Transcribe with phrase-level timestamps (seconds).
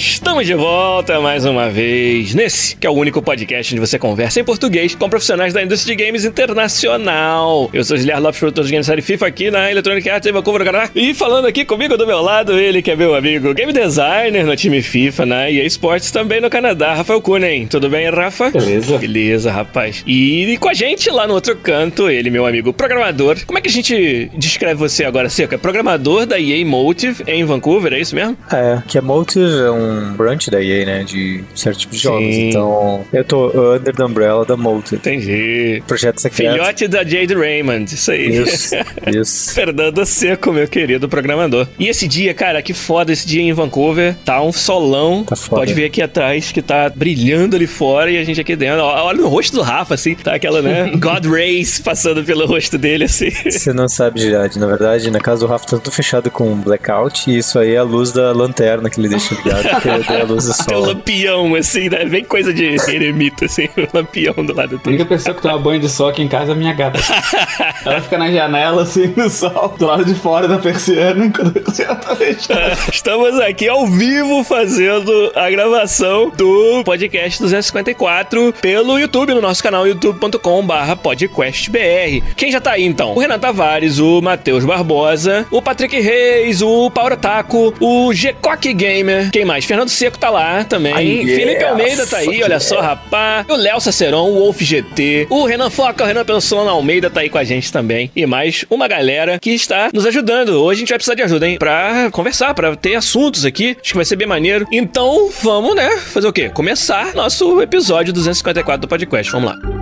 [0.00, 4.40] Estamos de volta mais uma vez nesse, que é o único podcast onde você conversa
[4.40, 7.68] em português com profissionais da indústria de games internacional.
[7.70, 10.32] Eu sou o Guilherme Lopes, produtor de games série FIFA aqui na Electronic Arts em
[10.32, 10.90] Vancouver, Canadá.
[10.94, 14.56] E falando aqui comigo do meu lado, ele que é meu amigo, game designer no
[14.56, 15.52] time FIFA, né?
[15.52, 17.66] E esportes também no Canadá, Rafael Kunen.
[17.66, 18.48] Tudo bem, Rafa?
[18.50, 18.96] Beleza.
[18.96, 20.02] Beleza, rapaz.
[20.06, 23.36] E, com a gente lá no outro canto, ele, meu amigo programador.
[23.44, 25.54] Como é que a gente descreve você agora, Seco?
[25.54, 28.34] É programador da EA Motive em Vancouver, é isso mesmo?
[28.50, 31.04] É, que a Motive é um branch da EA, né?
[31.04, 32.34] De certo tipo de jogos.
[32.34, 32.48] Sim.
[32.48, 34.96] Então, eu tô under the umbrella da Motive.
[34.96, 35.82] Entendi.
[35.86, 36.52] Projeto secreto.
[36.52, 38.42] Filhote da Jade Raymond, isso aí.
[38.42, 38.74] Isso,
[39.06, 39.54] isso.
[39.54, 41.66] Fernando Seco, meu querido programador.
[41.78, 44.16] E esse dia, cara, que foda esse dia em Vancouver.
[44.24, 45.24] Tá um solão.
[45.24, 45.62] Tá foda.
[45.62, 48.82] Pode ver aqui atrás que tá brilhando ali fora e a gente aqui dentro.
[48.82, 50.14] Olha no rosto do Rafa, assim.
[50.14, 50.92] Tá aquela, né?
[50.96, 53.30] God Rays passando pelo rosto dele, assim.
[53.30, 54.58] Você não sabe, Girard.
[54.58, 57.78] Na verdade, na casa do Rafa tá tudo fechado com blackout e isso aí é
[57.78, 60.76] a luz da lanterna que ele deixa ligado, porque eu dei a luz do Tem
[60.76, 60.88] um sol.
[60.88, 62.04] lampião, assim, né?
[62.04, 63.68] Bem coisa de eremita, assim.
[63.76, 64.80] Um lampião do lado A dele.
[64.86, 66.98] única pessoa que toma banho de sol aqui em casa é a minha gata.
[67.84, 71.60] Ela fica na janela, assim, no sol, do lado de fora da persiana, enquanto a
[71.60, 72.76] persiana tá fechada.
[72.92, 79.86] Estamos aqui ao vivo fazendo a gravação do podcast 254 pelo YouTube, no nosso canal
[79.86, 82.22] youtube.com/barra podcastbr.
[82.36, 83.14] Quem já tá aí então?
[83.14, 89.30] O Renan Tavares, o Matheus Barbosa, o Patrick Reis, o Paulo Taco, o Gcock Gamer.
[89.30, 89.64] Quem mais?
[89.70, 90.92] Fernando Seco tá lá também.
[90.92, 93.46] Ah, yes, Felipe Almeida tá aí, olha só, rapá.
[93.48, 97.30] O Léo Saceron, o Wolf GT, o Renan Foca, o Renan Persona Almeida tá aí
[97.30, 98.10] com a gente também.
[98.16, 100.60] E mais uma galera que está nos ajudando.
[100.60, 101.56] Hoje a gente vai precisar de ajuda, hein?
[101.56, 103.76] Pra conversar, pra ter assuntos aqui.
[103.80, 104.66] Acho que vai ser bem maneiro.
[104.72, 105.98] Então, vamos, né?
[105.98, 106.48] Fazer o quê?
[106.48, 109.30] Começar nosso episódio 254 do podcast.
[109.30, 109.79] Vamos lá.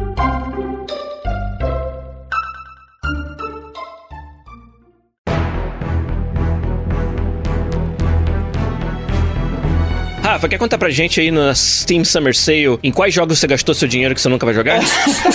[10.28, 13.74] Rafa, quer contar pra gente aí na Steam Summer Sale em quais jogos você gastou
[13.74, 14.78] seu dinheiro que você nunca vai jogar?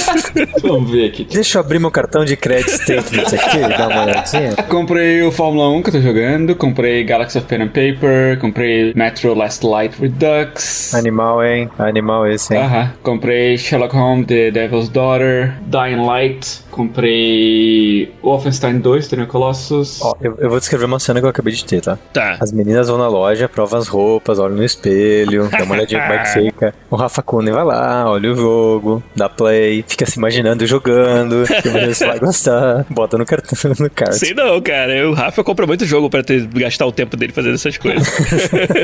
[0.61, 1.23] Vamos ver aqui.
[1.23, 4.55] Deixa eu abrir meu cartão de crédito statement aqui, dar uma olhadinha.
[4.69, 8.93] Comprei o Fórmula 1 que eu tô jogando, comprei Galaxy of Pen and Paper, comprei
[8.95, 10.93] Metro Last Light Redux.
[10.93, 11.69] Animal, hein?
[11.79, 12.61] Animal esse, hein?
[12.61, 12.93] Aham.
[13.01, 20.01] Comprei Sherlock Holmes, The Devil's Daughter, Dying Light, comprei Wolfenstein 2, Tony Colossus.
[20.01, 21.97] Ó, eu, eu vou descrever uma cena que eu acabei de ter, tá?
[22.11, 22.37] Tá.
[22.39, 26.13] As meninas vão na loja, provam as roupas, olham no espelho, dá uma olhadinha como
[26.13, 26.75] é fica.
[26.89, 31.69] O Rafa Kunen vai lá, olha o jogo, dá play, fica se imaginando jogando, que
[31.69, 34.17] você vai gostar, bota no cartão, no card.
[34.17, 35.09] Sei não, cara.
[35.09, 38.07] O Rafa compra muito jogo pra ter, gastar o tempo dele fazendo essas coisas.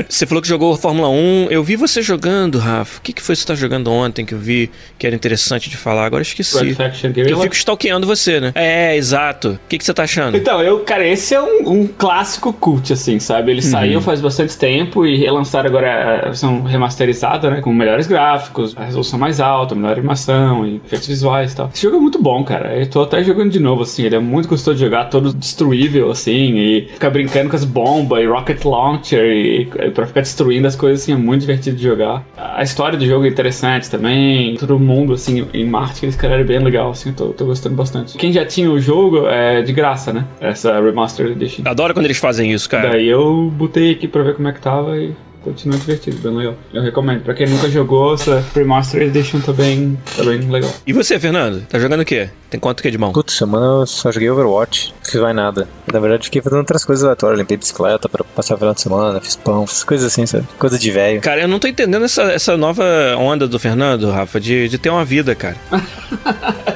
[0.08, 1.48] você falou que jogou Fórmula 1.
[1.50, 3.00] Eu vi você jogando, Rafa.
[3.00, 5.70] O que, que foi que você tá jogando ontem que eu vi que era interessante
[5.70, 6.06] de falar?
[6.06, 6.64] Agora eu esqueci.
[6.64, 8.52] Red Faction Que eu fico stalkeando você, né?
[8.54, 9.52] É, exato.
[9.52, 10.36] O que, que você tá achando?
[10.36, 13.52] Então, eu, cara, esse é um, um clássico cult, assim, sabe?
[13.52, 17.62] Ele saiu faz bastante tempo e relançaram agora a versão remasterizada, né?
[17.62, 21.70] Com melhores gráficos, a resolução mais alta, melhor animação e efeitos visuais e tal.
[21.74, 22.78] Esse jogo é muito bom, cara.
[22.78, 24.04] Eu tô até jogando de novo, assim.
[24.04, 28.22] Ele é muito gostoso de jogar, todo destruível, assim, e ficar brincando com as bombas
[28.22, 31.84] e rocket launcher e, e pra ficar destruindo as coisas, assim, é muito divertido de
[31.84, 32.26] jogar.
[32.38, 34.56] A história do jogo é interessante também.
[34.58, 37.10] Todo mundo, assim, em Marte, que eles criaram é bem legal, assim.
[37.10, 38.18] Eu tô, tô gostando bastante.
[38.18, 40.26] Quem já tinha o jogo é de graça, né?
[40.40, 41.64] Essa Remastered Edition.
[41.66, 42.90] Adoro quando eles fazem isso, cara.
[42.90, 46.56] Daí eu botei aqui pra ver como é que tava e continua divertido, bem legal.
[46.74, 47.24] Eu recomendo.
[47.24, 50.72] Pra quem nunca jogou, essa Remastered Edition tá bem, tá bem legal.
[50.86, 51.66] E você, Fernando?
[51.68, 52.30] Tá jogando o quê?
[52.50, 53.12] Tem quanto que é de mão?
[53.12, 55.68] Putz, semana eu só joguei Overwatch, não fiz mais nada.
[55.92, 57.40] Na verdade, fiquei fazendo outras coisas aleatórias.
[57.40, 60.46] Limpei bicicleta pra passar o final de semana, fiz pão, essas coisas assim, sabe?
[60.58, 61.22] Coisa de velho.
[61.22, 62.84] Cara, eu não tô entendendo essa, essa nova
[63.18, 65.56] onda do Fernando, Rafa, de, de ter uma vida, cara.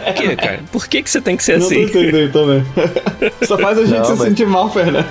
[0.03, 0.59] Por quê, cara?
[0.71, 1.83] Por que, que você tem que ser assim?
[1.83, 2.63] entendendo também.
[3.47, 5.05] Só faz a gente Não, se mas- sentir mal, Fernando.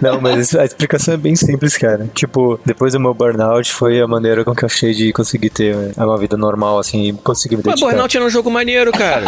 [0.00, 2.08] Não, mas a explicação é bem simples, cara.
[2.14, 5.74] Tipo, depois do meu burnout foi a maneira com que eu achei de conseguir ter
[5.96, 7.90] uma vida normal, assim, e conseguir me Mas dedicar.
[7.90, 9.21] Burnout era um jogo maneiro, cara.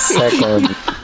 [0.00, 0.76] Second.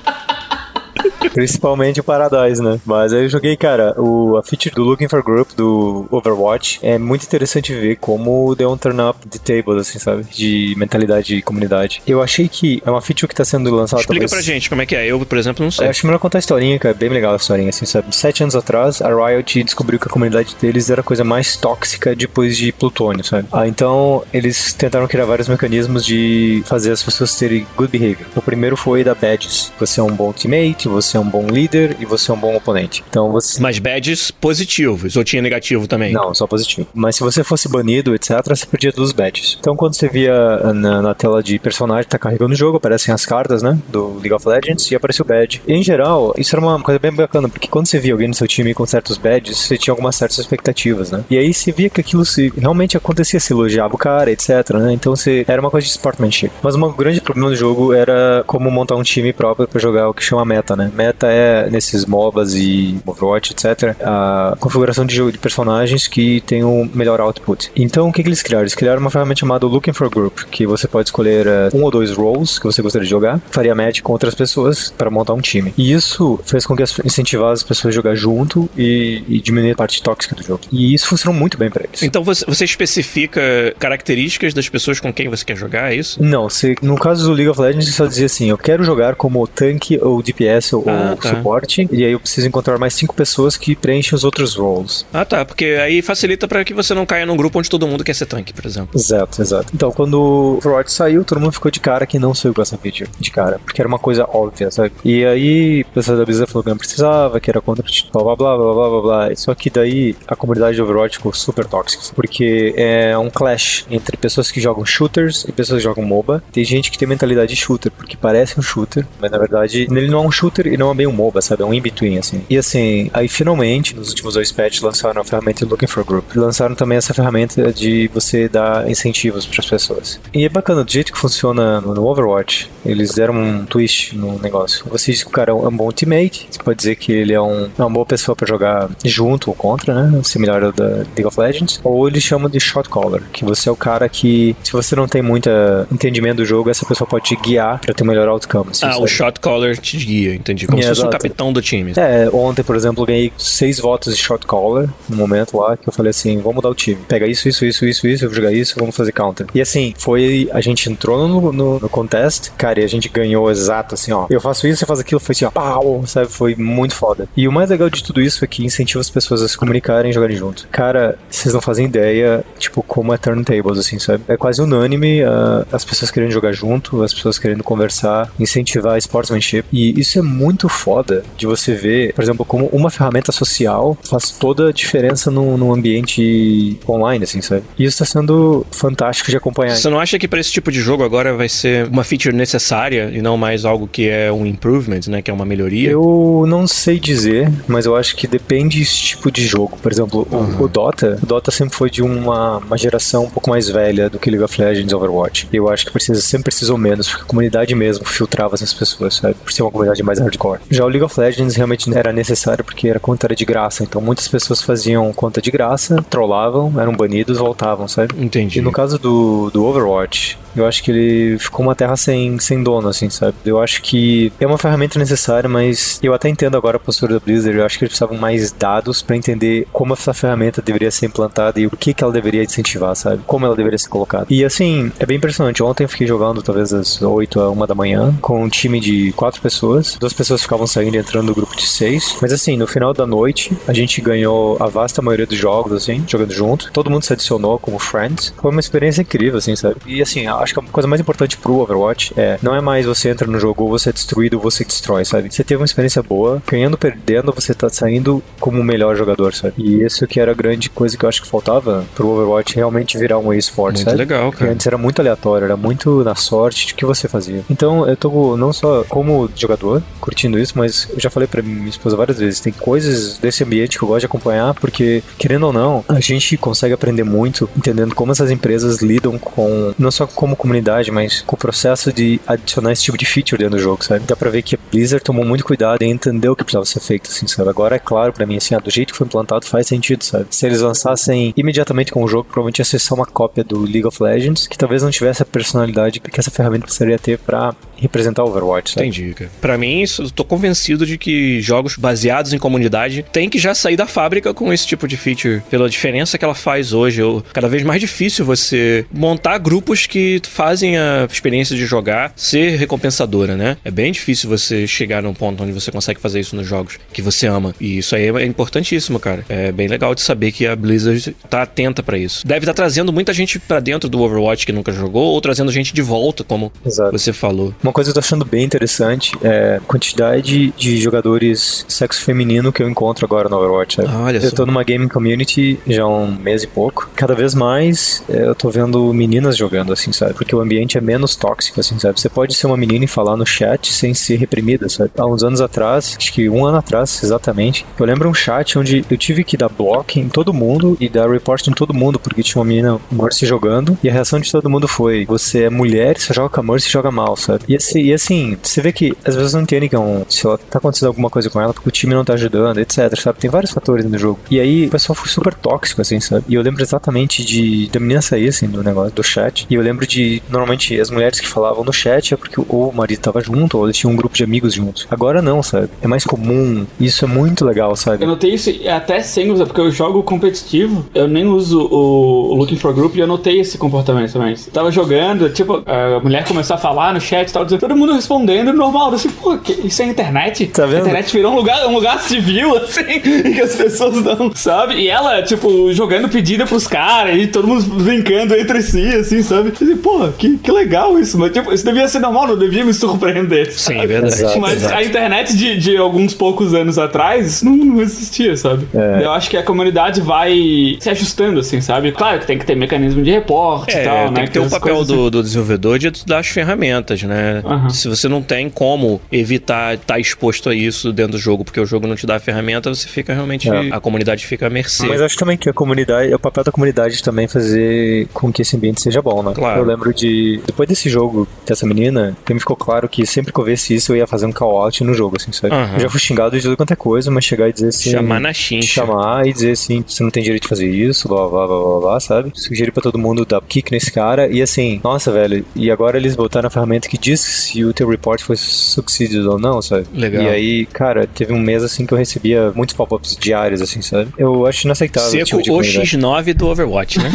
[1.32, 2.80] Principalmente o Paradise, né?
[2.84, 6.98] Mas aí eu joguei, cara, o, a feature do Looking for Group do Overwatch é
[6.98, 10.24] muito interessante ver como deu um turn up de tables, assim, sabe?
[10.24, 12.02] De mentalidade de comunidade.
[12.06, 14.00] Eu achei que é uma feature que tá sendo lançada.
[14.00, 14.30] Explica talvez...
[14.30, 15.06] pra gente como é que é.
[15.06, 15.86] Eu, por exemplo, não sei.
[15.86, 16.94] Eu acho melhor contar a historinha, cara.
[16.94, 18.14] É bem legal a historinha, assim, sabe?
[18.14, 22.14] Sete anos atrás, a Riot descobriu que a comunidade deles era a coisa mais tóxica
[22.14, 23.48] depois de Plutônio, sabe?
[23.52, 28.28] Ah, então eles tentaram criar vários mecanismos de fazer as pessoas terem good behavior.
[28.34, 29.72] O primeiro foi da badges.
[29.78, 32.56] Você é um bom teammate, você é um bom líder e você é um bom
[32.56, 33.04] oponente.
[33.08, 33.60] Então você.
[33.60, 36.12] Mas badges positivos, ou tinha negativo também?
[36.12, 36.86] Não, só positivo.
[36.94, 39.56] Mas se você fosse banido, etc., você perdia todos os badges.
[39.60, 43.24] Então quando você via na, na tela de personagem, tá carregando o jogo, aparecem as
[43.24, 43.78] cartas, né?
[43.88, 45.62] Do League of Legends e aparece o badge.
[45.66, 48.34] E, em geral, isso era uma coisa bem bacana, porque quando você via alguém no
[48.34, 51.24] seu time com certos badges, você tinha algumas certas expectativas, né?
[51.30, 54.92] E aí você via que aquilo se realmente acontecia, se elogiava o cara, etc, né?
[54.92, 56.50] Então você era uma coisa de sportsmanship.
[56.62, 60.14] Mas um grande problema do jogo era como montar um time próprio para jogar o
[60.14, 60.90] que chama meta, né?
[60.98, 66.90] Meta é nesses MOBAs e Overwatch, etc, a configuração de jogo de personagens que um
[66.92, 67.70] melhor output.
[67.76, 68.64] Então o que, que eles criaram?
[68.64, 71.90] Eles criaram uma ferramenta chamada Looking for Group, que você pode escolher uh, um ou
[71.90, 75.40] dois roles que você gostaria de jogar, faria match com outras pessoas para montar um
[75.40, 75.72] time.
[75.78, 79.76] E isso fez com que incentivasse as pessoas a jogar junto e, e diminuir a
[79.76, 80.62] parte tóxica do jogo.
[80.72, 82.02] E isso funcionou muito bem para eles.
[82.02, 83.40] Então você, você especifica
[83.78, 86.22] características das pessoas com quem você quer jogar, é isso?
[86.22, 89.14] Não, você, no caso do League of Legends, você só dizia assim: eu quero jogar
[89.14, 91.28] como tanque ou DPS ou ah, tá.
[91.30, 95.06] suporte, e aí eu preciso encontrar mais cinco pessoas que preenchem os outros roles.
[95.12, 98.04] Ah, tá, porque aí facilita para que você não caia num grupo onde todo mundo
[98.04, 98.90] quer ser tanque, por exemplo.
[98.94, 99.72] Exato, exato.
[99.74, 102.76] Então, quando o Overwatch saiu, todo mundo ficou de cara que não saiu com essa
[102.76, 104.92] feature, de cara, porque era uma coisa óbvia, sabe?
[105.04, 108.36] E aí, o pessoal da Blizzard falou que não precisava, que era contra blá blá
[108.36, 109.36] blá blá blá blá blá.
[109.36, 114.16] Só que daí a comunidade de Overwatch ficou super tóxica, porque é um clash entre
[114.16, 116.42] pessoas que jogam shooters e pessoas que jogam MOBA.
[116.52, 120.08] Tem gente que tem mentalidade de shooter, porque parece um shooter, mas na verdade ele
[120.08, 121.62] não é um shooter não é bem um MOBA, sabe?
[121.62, 122.42] É um in-between, assim.
[122.48, 126.34] E assim, aí finalmente, nos últimos dois patches, lançaram a ferramenta Looking for Group.
[126.34, 130.20] Lançaram também essa ferramenta de você dar incentivos para as pessoas.
[130.32, 134.84] E é bacana, do jeito que funciona no Overwatch, eles deram um twist no negócio.
[134.90, 137.40] Você diz que o cara é um bom teammate, você pode dizer que ele é,
[137.40, 140.20] um, é uma boa pessoa para jogar junto ou contra, né?
[140.22, 141.80] Similar ao da League of Legends.
[141.82, 145.08] Ou eles chamam de shot caller, que você é o cara que, se você não
[145.08, 145.48] tem muito
[145.90, 148.70] entendimento do jogo, essa pessoa pode te guiar para ter um melhor outcome.
[148.70, 150.66] Assim, ah, o shot caller te guia, entendi.
[150.68, 151.92] Como é, se fosse um capitão do time.
[151.96, 155.92] É, ontem, por exemplo, ganhei seis votos de shot caller no momento lá que eu
[155.92, 157.00] falei assim: vamos mudar o time.
[157.08, 159.46] Pega isso, isso, isso, isso, isso, eu vou jogar isso, vamos fazer counter.
[159.54, 160.48] E assim, foi.
[160.52, 164.26] A gente entrou no, no, no contest, cara, e a gente ganhou exato assim, ó.
[164.28, 166.28] Eu faço isso, você faz aquilo, foi assim, ó, pau, sabe?
[166.28, 167.28] Foi muito foda.
[167.36, 170.10] E o mais legal de tudo isso é que incentiva as pessoas a se comunicarem
[170.10, 170.68] e jogarem junto.
[170.68, 174.22] Cara, vocês não fazem ideia, tipo, como é turntables, assim, sabe?
[174.28, 179.64] É quase unânime uh, as pessoas querendo jogar junto, as pessoas querendo conversar, incentivar sportsmanship.
[179.72, 184.30] E isso é muito foda de você ver, por exemplo, como uma ferramenta social faz
[184.30, 187.64] toda a diferença no, no ambiente online, assim, sabe?
[187.78, 189.76] E isso tá sendo fantástico de acompanhar.
[189.76, 193.10] Você não acha que para esse tipo de jogo agora vai ser uma feature necessária
[193.12, 195.20] e não mais algo que é um improvement, né?
[195.20, 195.90] Que é uma melhoria?
[195.90, 199.76] Eu não sei dizer, mas eu acho que depende desse tipo de jogo.
[199.82, 200.56] Por exemplo, uhum.
[200.60, 204.08] o, o, Dota, o Dota sempre foi de uma, uma geração um pouco mais velha
[204.08, 205.48] do que League of Legends Overwatch.
[205.52, 209.34] Eu acho que precisa, sempre precisou menos, porque a comunidade mesmo filtrava essas pessoas, sabe?
[209.34, 210.47] Por ser uma comunidade mais hardcore.
[210.70, 214.28] Já o League of Legends realmente era necessário porque era conta de graça, então muitas
[214.28, 218.14] pessoas faziam conta de graça, trollavam, eram banidos, voltavam, sabe?
[218.18, 218.58] Entendi.
[218.58, 222.62] E no caso do, do Overwatch, eu acho que ele ficou uma terra sem, sem
[222.62, 223.34] dono, assim, sabe?
[223.44, 227.20] Eu acho que é uma ferramenta necessária, mas eu até entendo agora a postura da
[227.20, 227.58] Blizzard.
[227.58, 231.60] Eu acho que eles precisavam mais dados para entender como essa ferramenta deveria ser implantada
[231.60, 233.22] e o que, que ela deveria incentivar, sabe?
[233.26, 234.26] Como ela deveria ser colocada.
[234.30, 235.62] E assim, é bem impressionante.
[235.62, 239.12] Ontem eu fiquei jogando talvez às 8 a 1 da manhã com um time de
[239.12, 239.96] quatro pessoas.
[239.98, 242.16] Duas pessoas ficavam saindo e entrando no grupo de seis.
[242.20, 246.04] Mas assim, no final da noite, a gente ganhou a vasta maioria dos jogos, assim,
[246.06, 246.70] jogando junto.
[246.72, 248.32] Todo mundo se adicionou como friends.
[248.40, 249.76] Foi uma experiência incrível, assim, sabe?
[249.86, 253.08] E assim, acho que a coisa mais importante pro Overwatch é não é mais você
[253.10, 255.32] entra no jogo ou você é destruído ou você destrói, sabe?
[255.32, 259.54] Você teve uma experiência boa, ganhando, perdendo, você tá saindo como o melhor jogador, sabe?
[259.58, 262.98] E isso que era a grande coisa que eu acho que faltava pro Overwatch realmente
[262.98, 263.96] virar um eSport, muito sabe?
[263.96, 264.30] legal, cara.
[264.30, 267.42] Porque antes era muito aleatório, era muito na sorte de que você fazia.
[267.50, 271.68] Então eu tô não só como jogador curtindo isso, mas eu já falei pra minha
[271.68, 275.52] esposa várias vezes, tem coisas desse ambiente que eu gosto de acompanhar, porque querendo ou
[275.52, 280.36] não, a gente consegue aprender muito entendendo como essas empresas lidam com não só como
[280.36, 284.04] comunidade, mas com o processo de adicionar esse tipo de feature dentro do jogo, sabe?
[284.06, 286.80] Dá pra ver que a Blizzard tomou muito cuidado em entender o que precisava ser
[286.80, 287.48] feito, assim, sabe?
[287.48, 290.26] Agora é claro pra mim, assim, ah, do jeito que foi implantado faz sentido, sabe?
[290.30, 293.86] Se eles lançassem imediatamente com o jogo, provavelmente ia ser só uma cópia do League
[293.86, 298.24] of Legends, que talvez não tivesse a personalidade que essa ferramenta precisaria ter pra representar
[298.24, 298.88] o Overwatch, sabe?
[298.88, 299.30] Entendi, cara.
[299.40, 303.76] Pra mim, eu tô convencido de que jogos baseados em comunidade têm que já sair
[303.76, 307.00] da fábrica com esse tipo de feature, pela diferença que ela faz hoje.
[307.00, 312.56] Eu, cada vez mais difícil você montar grupos que fazem a experiência de jogar ser
[312.56, 313.56] recompensadora, né?
[313.64, 317.02] É bem difícil você chegar num ponto onde você consegue fazer isso nos jogos que
[317.02, 317.54] você ama.
[317.60, 319.24] E isso aí é importantíssimo, cara.
[319.28, 322.26] É bem legal de saber que a Blizzard tá atenta para isso.
[322.26, 325.52] Deve estar tá trazendo muita gente para dentro do Overwatch que nunca jogou, ou trazendo
[325.52, 326.92] gente de volta, como Exato.
[326.92, 327.54] você falou.
[327.62, 332.52] Uma coisa que eu tô achando bem interessante é a quantidade de jogadores sexo feminino
[332.52, 333.76] que eu encontro agora no Overwatch.
[333.76, 333.88] Sabe?
[333.90, 334.36] Ah, olha eu só.
[334.36, 336.90] tô numa gaming community já há um mês e pouco.
[336.94, 340.07] Cada vez mais é, eu tô vendo meninas jogando, assim, sabe?
[340.14, 342.00] Porque o ambiente é menos tóxico, assim, sabe?
[342.00, 344.90] Você pode ser uma menina e falar no chat sem ser reprimida, sabe?
[344.96, 348.84] Há uns anos atrás, acho que um ano atrás, exatamente, eu lembro um chat onde
[348.90, 352.22] eu tive que dar block em todo mundo e dar report em todo mundo, porque
[352.22, 355.98] tinha uma menina Mercy jogando, e a reação de todo mundo foi: você é mulher,
[355.98, 357.44] você joga com a Mercy e joga mal, sabe?
[357.48, 360.26] E assim, e assim, você vê que às vezes não entende que é um, se
[360.26, 363.18] ela tá acontecendo alguma coisa com ela, porque o time não tá ajudando, etc, sabe?
[363.18, 364.18] Tem vários fatores no jogo.
[364.30, 366.24] E aí o pessoal foi super tóxico, assim, sabe?
[366.28, 369.46] E eu lembro exatamente de da menina sair, assim, do negócio, do chat.
[369.48, 369.97] E eu lembro de,
[370.28, 373.66] normalmente, as mulheres que falavam no chat é porque ou o marido tava junto, ou
[373.66, 374.86] eles tinham um grupo de amigos juntos.
[374.90, 375.68] Agora não, sabe?
[375.82, 376.66] É mais comum.
[376.80, 378.04] Isso é muito legal, sabe?
[378.04, 382.56] Eu notei isso até sem usar, porque eu jogo competitivo, eu nem uso o Looking
[382.56, 384.32] for Group e eu notei esse comportamento também.
[384.32, 387.76] Eu tava jogando, tipo, a mulher começou a falar no chat e tal, dizendo, todo
[387.76, 388.92] mundo respondendo normal.
[388.94, 390.46] Assim, pô, isso é internet?
[390.46, 390.78] Tá vendo?
[390.78, 394.74] A internet virou um lugar, um lugar civil, assim, que as pessoas não, sabe?
[394.74, 399.52] E ela, tipo, jogando pedida pros caras e todo mundo brincando entre si, assim, sabe?
[399.60, 402.72] E, pô, que, que legal isso, mas tipo, isso devia ser normal, não devia me
[402.72, 403.52] surpreender.
[403.52, 403.80] Sabe?
[403.80, 404.14] Sim, verdade.
[404.14, 404.74] Exato, mas exato.
[404.74, 408.66] a internet de, de alguns poucos anos atrás, isso não, não existia, sabe?
[408.74, 409.04] É.
[409.04, 411.92] Eu acho que a comunidade vai se ajustando, assim, sabe?
[411.92, 414.14] Claro que tem que ter mecanismo de reporte é, e tal, tem né?
[414.14, 415.10] Tem que ter o papel do, assim.
[415.10, 417.42] do, desenvolvedor de dar as ferramentas, né?
[417.44, 417.70] Uhum.
[417.70, 421.60] Se você não tem como evitar estar tá exposto a isso dentro do jogo, porque
[421.60, 423.48] o jogo não te dá a ferramenta, você fica realmente.
[423.48, 423.68] É.
[423.70, 424.86] A comunidade fica à mercê.
[424.86, 428.42] Mas acho também que a comunidade, é o papel da comunidade também fazer com que
[428.42, 429.32] esse ambiente seja bom, né?
[429.34, 429.77] Claro.
[429.78, 430.40] Lembro de.
[430.44, 433.92] Depois desse jogo, dessa menina, que me ficou claro que sempre que eu visse isso,
[433.92, 435.54] eu ia fazer um call-out no jogo, assim, sabe?
[435.54, 435.74] Uhum.
[435.74, 437.90] Eu já fui xingado de tudo quanto é coisa, mas chegar e dizer assim.
[437.92, 438.66] Chamar na chincha.
[438.66, 441.80] Chamar e dizer assim, você não tem direito de fazer isso, blá blá blá blá
[441.80, 442.32] blá, sabe?
[442.34, 444.26] Sugerir pra todo mundo dar kick nesse cara.
[444.28, 447.88] E assim, nossa, velho, e agora eles botaram a ferramenta que diz se o teu
[447.88, 449.86] report foi succeeded ou não, sabe?
[449.94, 450.24] Legal.
[450.24, 454.10] E aí, cara, teve um mês assim que eu recebia muitos pop-ups diários, assim, sabe?
[454.18, 455.10] Eu acho inaceitável.
[455.10, 457.10] Seco tipo o X9 do Overwatch, né?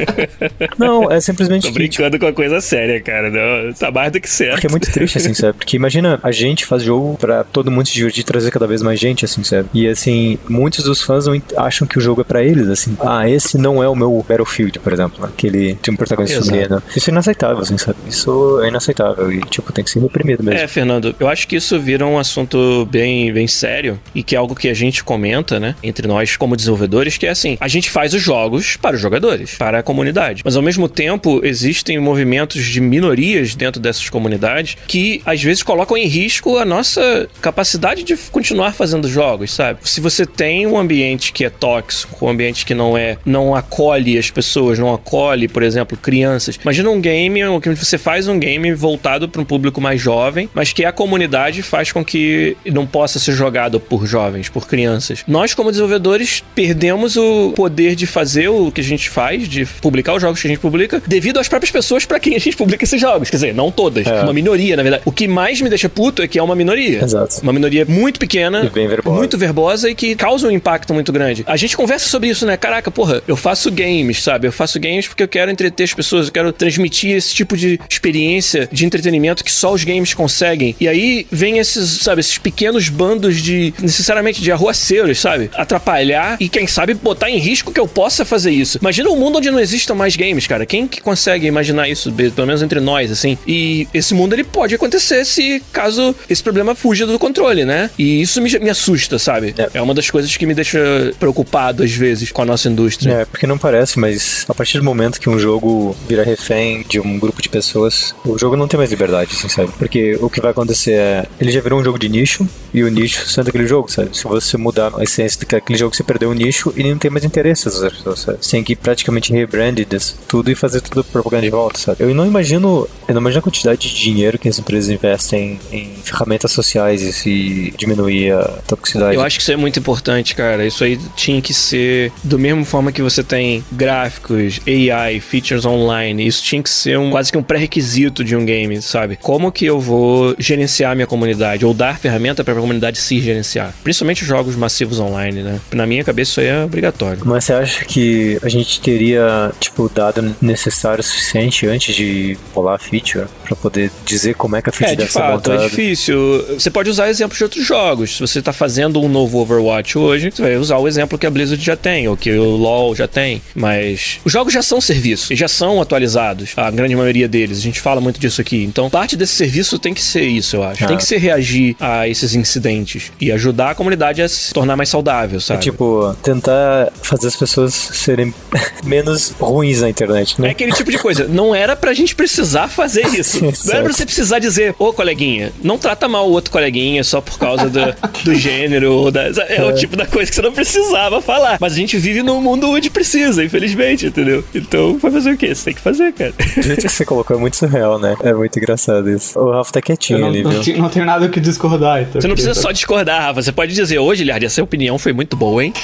[0.78, 1.66] não, é simplesmente.
[1.66, 3.30] Tô brincando com a coisa séria, cara.
[3.30, 4.52] Não, tá mais do que certo.
[4.52, 5.54] Porque é muito triste, assim, sabe?
[5.54, 8.98] Porque imagina, a gente faz jogo pra todo mundo se divertir trazer cada vez mais
[8.98, 9.68] gente, assim, sabe?
[9.72, 11.26] E assim, muitos dos fãs
[11.56, 12.96] acham que o jogo é pra eles, assim.
[13.00, 15.32] Ah, esse não é o meu Battlefield, por exemplo, né?
[15.36, 16.82] que ele tem um protagonista feminino.
[16.94, 17.98] Isso é inaceitável, assim, sabe?
[18.08, 20.60] Isso é inaceitável e, tipo, tem que ser reprimido mesmo.
[20.60, 24.38] É, Fernando, eu acho que isso vira um assunto bem, bem sério e que é
[24.38, 27.90] algo que a gente comenta, né, entre nós como desenvolvedores, que é assim, a gente
[27.90, 30.42] faz os jogos para os jogadores, para a comunidade.
[30.44, 35.96] Mas ao mesmo tempo, existem movimentos de minorias dentro dessas comunidades que às vezes colocam
[35.96, 39.80] em risco a nossa capacidade de continuar fazendo jogos, sabe?
[39.82, 44.16] Se você tem um ambiente que é tóxico, um ambiente que não é, não acolhe
[44.16, 46.58] as pessoas, não acolhe, por exemplo, crianças.
[46.62, 50.72] Imagina um game que você faz um game voltado para um público mais jovem, mas
[50.72, 55.24] que a comunidade faz com que não possa ser jogado por jovens, por crianças.
[55.26, 60.14] Nós como desenvolvedores perdemos o poder de fazer o que a gente faz, de publicar
[60.14, 62.84] os jogos que a gente publica, devido às próprias pessoas para quem a gente publica
[62.84, 63.30] esses jogos.
[63.30, 64.20] Quer dizer, não todas, é.
[64.20, 65.02] uma minoria, na verdade.
[65.06, 67.02] O que mais me deixa puto é que é uma minoria.
[67.02, 67.40] Exato.
[67.42, 69.16] Uma minoria muito pequena, verbosa.
[69.16, 71.44] muito verbosa e que causa um impacto muito grande.
[71.46, 72.56] A gente conversa sobre isso, né?
[72.56, 74.46] Caraca, porra, eu faço games, sabe?
[74.46, 77.80] Eu faço games porque eu quero entreter as pessoas, eu quero transmitir esse tipo de
[77.88, 80.76] experiência de entretenimento que só os games conseguem.
[80.78, 85.50] E aí vem esses, sabe, esses pequenos bandos de necessariamente de arruaceiros, sabe?
[85.54, 88.78] Atrapalhar e quem sabe botar em risco que eu possa fazer isso.
[88.80, 90.66] Imagina um mundo onde não existam mais games, cara.
[90.66, 93.38] Quem que consegue imaginar isso, pelo menos entre nós, assim?
[93.46, 97.90] E esse mundo ele pode acontecer se caso esse problema fuja do controle, né?
[97.98, 99.54] E isso me, me assusta, sabe?
[99.56, 99.78] É.
[99.78, 103.12] é uma das coisas que me deixa preocupado às vezes com a nossa indústria.
[103.12, 107.00] É, porque não parece, mas a partir do momento que um jogo vira refém de
[107.00, 109.72] um grupo de pessoas, o jogo não tem mais liberdade, assim, sabe?
[109.78, 111.26] Porque o que vai acontecer é.
[111.40, 114.16] Ele já virou um jogo de nicho e o nicho sendo aquele jogo, sabe?
[114.16, 117.24] Se você mudar a essência daquele jogo, você perdeu o nicho e não tem mais
[117.24, 118.38] interesse das pessoas, sabe?
[118.40, 119.86] Você tem que praticamente rebranded
[120.26, 122.02] tudo e fazer tudo propaganda de volta, sabe?
[122.02, 122.88] Eu não imagino.
[123.08, 127.12] Eu não imagino a quantidade de dinheiro que as empresas investem em ferramentas sociais e
[127.12, 129.14] se diminuir a toxicidade.
[129.14, 130.66] Eu acho que isso é muito importante, cara.
[130.66, 136.26] Isso aí tinha que ser do mesmo forma que você tem gráficos, AI, features online.
[136.26, 139.16] Isso tinha que ser um, quase que um pré-requisito de um game, sabe?
[139.16, 143.74] Como que eu vou gerenciar minha comunidade, ou dar ferramenta para a comunidade se gerenciar.
[143.82, 145.60] Principalmente jogos massivos online, né?
[145.72, 147.22] Na minha cabeça isso aí é obrigatório.
[147.24, 152.74] Mas você acha que a gente teria, tipo, dado necessário o suficiente antes de rolar
[152.74, 155.32] a feature para poder dizer como é que a feature É, de deve ser fato,
[155.32, 155.64] montada?
[155.64, 156.44] é difícil.
[156.58, 158.14] Você pode usar exemplos de outros jogos.
[158.16, 161.30] Se você tá fazendo um novo Overwatch hoje, você vai usar o exemplo que a
[161.30, 163.42] Blizzard já tem, ou que o LoL já tem.
[163.54, 167.58] Mas os jogos já são serviços, e já são atualizados, a grande maioria deles.
[167.58, 168.64] A gente fala muito disso aqui.
[168.64, 170.84] Então, parte desse serviço tem que ser isso, eu acho.
[170.84, 170.88] Ah.
[170.88, 174.88] Tem que ser reagir a esses incidentes e ajudar a comunidade a se tornar mais
[174.88, 175.62] saudável, É sabe?
[175.62, 178.32] tipo, tentar fazer as pessoas serem
[178.84, 180.50] menos ruins na internet, É né?
[180.50, 181.15] aquele tipo de coisa.
[181.24, 183.42] Não era pra gente precisar fazer isso.
[183.42, 187.20] Não era pra você precisar dizer, ô coleguinha, não trata mal o outro coleguinha só
[187.20, 187.80] por causa do,
[188.24, 188.92] do gênero.
[188.92, 191.58] Ou da, é o tipo da coisa que você não precisava falar.
[191.60, 194.44] Mas a gente vive num mundo onde precisa, infelizmente, entendeu?
[194.54, 195.54] Então, vai fazer o quê?
[195.54, 196.34] Você tem que fazer, cara.
[196.56, 198.16] O jeito que você colocou é muito surreal, né?
[198.22, 199.38] É muito engraçado isso.
[199.38, 200.78] O Rafa tá quietinho não, ali, não, viu?
[200.78, 202.02] não tenho nada o que discordar.
[202.02, 203.42] Então Você não precisa só discordar, Rafa.
[203.42, 205.72] Você pode dizer, hoje, Giliard, essa opinião foi muito boa, hein?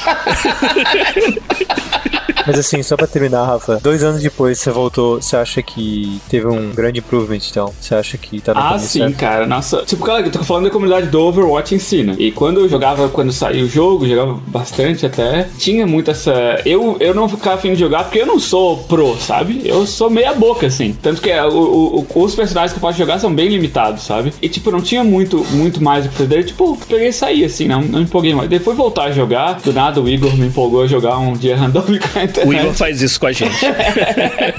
[2.47, 6.47] Mas assim, só pra terminar, Rafa, dois anos depois você voltou, você acha que teve
[6.47, 7.73] um grande improvement, então?
[7.81, 9.17] Você acha que tá no Ah, sim, certo?
[9.17, 9.47] cara.
[9.47, 12.15] Nossa, tipo, cara, eu tô falando da comunidade do Overwatch em si, né?
[12.19, 16.61] E quando eu jogava, quando saiu o jogo, jogava bastante até, tinha muito essa.
[16.65, 19.63] Eu, eu não ficava afim de jogar porque eu não sou pro, sabe?
[19.65, 20.97] Eu sou meia boca, assim.
[21.01, 24.03] Tanto que é, o, o- o- os personagens que eu posso jogar são bem limitados,
[24.03, 24.33] sabe?
[24.43, 26.45] E, tipo, não tinha muito, muito mais o que fazer.
[26.45, 28.49] Tipo, peguei e saí, assim, não, não empolguei mais.
[28.49, 32.07] Depois voltar a jogar, do nada o Igor me empolgou a jogar um dia randômico.
[32.45, 33.53] O Igor faz isso com a gente.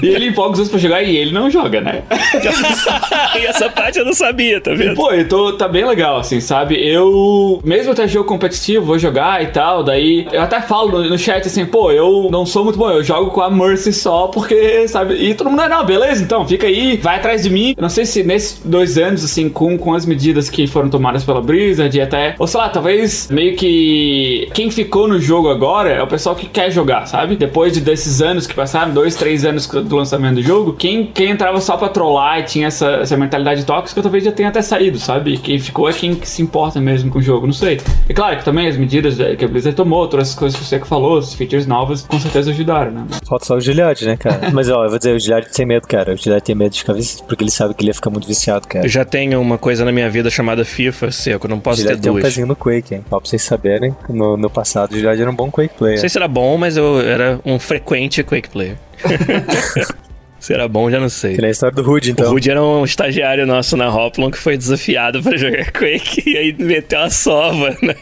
[0.02, 2.02] E ele empolga os outros pra jogar e ele não joga, né?
[3.40, 4.94] e essa parte eu não sabia, tá vendo?
[4.94, 6.76] Pô, eu tô, tá bem legal, assim, sabe?
[6.76, 11.18] Eu, mesmo até jogo competitivo, vou jogar e tal, daí eu até falo no, no
[11.18, 14.86] chat assim, pô, eu não sou muito bom, eu jogo com a Mercy só porque,
[14.88, 15.14] sabe?
[15.14, 17.74] E todo mundo, não, não, beleza, então, fica aí, vai atrás de mim.
[17.76, 21.24] Eu não sei se nesses dois anos, assim, com, com as medidas que foram tomadas
[21.24, 25.90] pela Blizzard e até, ou sei lá, talvez meio que quem ficou no jogo agora
[25.90, 27.36] é o pessoal que quer jogar, sabe?
[27.36, 31.30] Depois de desses anos que passaram, dois, três anos do lançamento do jogo, quem, quem
[31.30, 34.98] entrava só pra trollar e tinha essa, essa mentalidade tóxica, talvez já tenha até saído,
[34.98, 35.36] sabe?
[35.38, 37.80] Quem ficou é quem que se importa mesmo com o jogo, não sei.
[38.08, 40.78] É claro que também as medidas que a Blizzard tomou, todas as coisas que você
[40.78, 43.04] que falou, as features novas, com certeza ajudaram, né?
[43.26, 44.50] Falta só o Giliard, né, cara?
[44.52, 46.12] Mas ó, eu vou dizer, o Giliard tem medo, cara.
[46.14, 48.26] O Giliard tem medo de ficar viciado, porque ele sabe que ele ia ficar muito
[48.26, 48.84] viciado, cara.
[48.84, 51.82] Eu já tenho uma coisa na minha vida chamada FIFA, seco, eu não posso ter
[51.82, 52.24] Giliard tem um duas.
[52.24, 53.04] pezinho no Quake, hein?
[53.08, 55.96] Só pra vocês saberem, no, no passado o Giliard era um bom Quake player.
[55.96, 58.76] Não sei se era bom, mas eu era um frequente Quake player.
[60.44, 61.36] se era bom, já não sei.
[61.36, 62.30] Que nem a história do Rude, O então.
[62.30, 66.56] Rudy era um estagiário nosso na Hoplon que foi desafiado pra jogar Quake e aí
[66.58, 67.94] meteu a sova, né?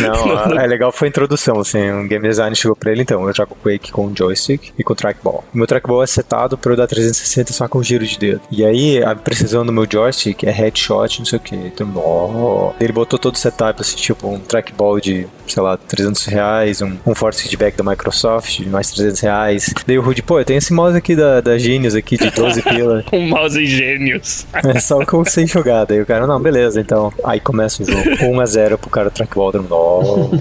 [0.00, 3.34] Não, é legal foi a introdução, assim, um game design chegou pra ele, então, eu
[3.34, 5.44] jogo Quake com joystick e com trackball.
[5.52, 8.40] O meu trackball é setado pra eu dar 360 só com giro de dedo.
[8.50, 11.56] E aí, a precisão do meu joystick é headshot, não sei o que.
[11.56, 12.72] Então, ó.
[12.78, 16.96] Ele botou todo o setup, assim, tipo, um trackball de, sei lá, 300 reais, um,
[17.06, 19.74] um force feedback da Microsoft de mais 300 reais.
[19.86, 22.62] Daí o Rudy, pô, eu tenho esse mouse aqui da, da Genius aqui de 12
[22.62, 23.04] pila.
[23.12, 24.46] um mouse gênios.
[24.52, 25.84] É só que eu sei jogar.
[25.84, 27.12] Daí o cara, não, beleza, então.
[27.24, 28.02] Aí começa o jogo.
[28.02, 29.52] 1x0 pro cara do trackball.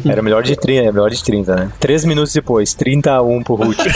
[0.05, 1.71] Era melhor de 30, era melhor de 30, né?
[1.79, 3.77] 3 minutos depois, 30x1 pro Ruth.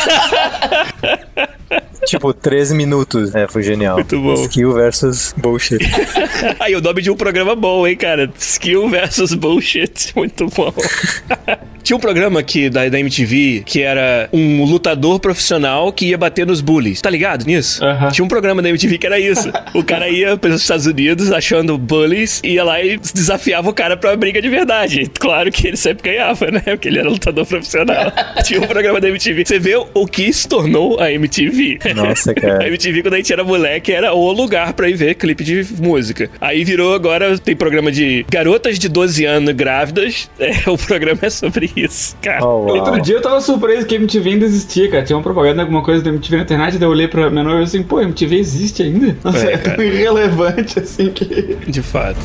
[2.05, 3.33] tipo, 13 minutos.
[3.35, 3.95] É, foi genial.
[3.95, 4.33] Muito bom.
[4.33, 5.79] Skill versus bullshit.
[6.59, 8.31] Aí o nome de um programa bom, hein, cara?
[8.37, 10.11] Skill versus bullshit.
[10.15, 10.73] Muito bom.
[11.83, 16.45] Tinha um programa aqui da, da MTV que era um lutador profissional que ia bater
[16.45, 17.01] nos bullies.
[17.01, 17.83] Tá ligado nisso?
[17.83, 18.09] Aham.
[18.11, 19.51] Tinha um programa da MTV que era isso.
[19.73, 24.11] O cara ia pelos Estados Unidos achando bullies, ia lá e desafiava o cara pra
[24.11, 25.09] uma briga de verdade.
[25.19, 26.61] Claro que ele sempre ganhava, né?
[26.61, 28.11] Porque ele era lutador profissional.
[28.43, 29.45] Tinha um programa da MTV.
[29.45, 31.79] Você vê o que se tornou a MTV.
[31.93, 32.63] Nossa, cara.
[32.63, 35.65] A MTV, quando a gente era moleque, era o lugar pra ir ver clipe de
[35.79, 36.29] música.
[36.39, 40.29] Aí virou agora, tem programa de garotas de 12 anos grávidas.
[40.41, 42.43] É, o programa é sobre isso, cara.
[42.43, 42.65] Oh.
[42.65, 45.03] Outro dia eu tava surpreso que a MTV ainda existia, cara.
[45.03, 47.63] Tinha uma propaganda, alguma coisa da MTV na internet, daí eu olhei pra menor e
[47.63, 49.15] assim, pô, a MTV existe ainda?
[49.23, 51.57] Nossa, É, é, tão irrelevante assim que.
[51.67, 52.17] De fato.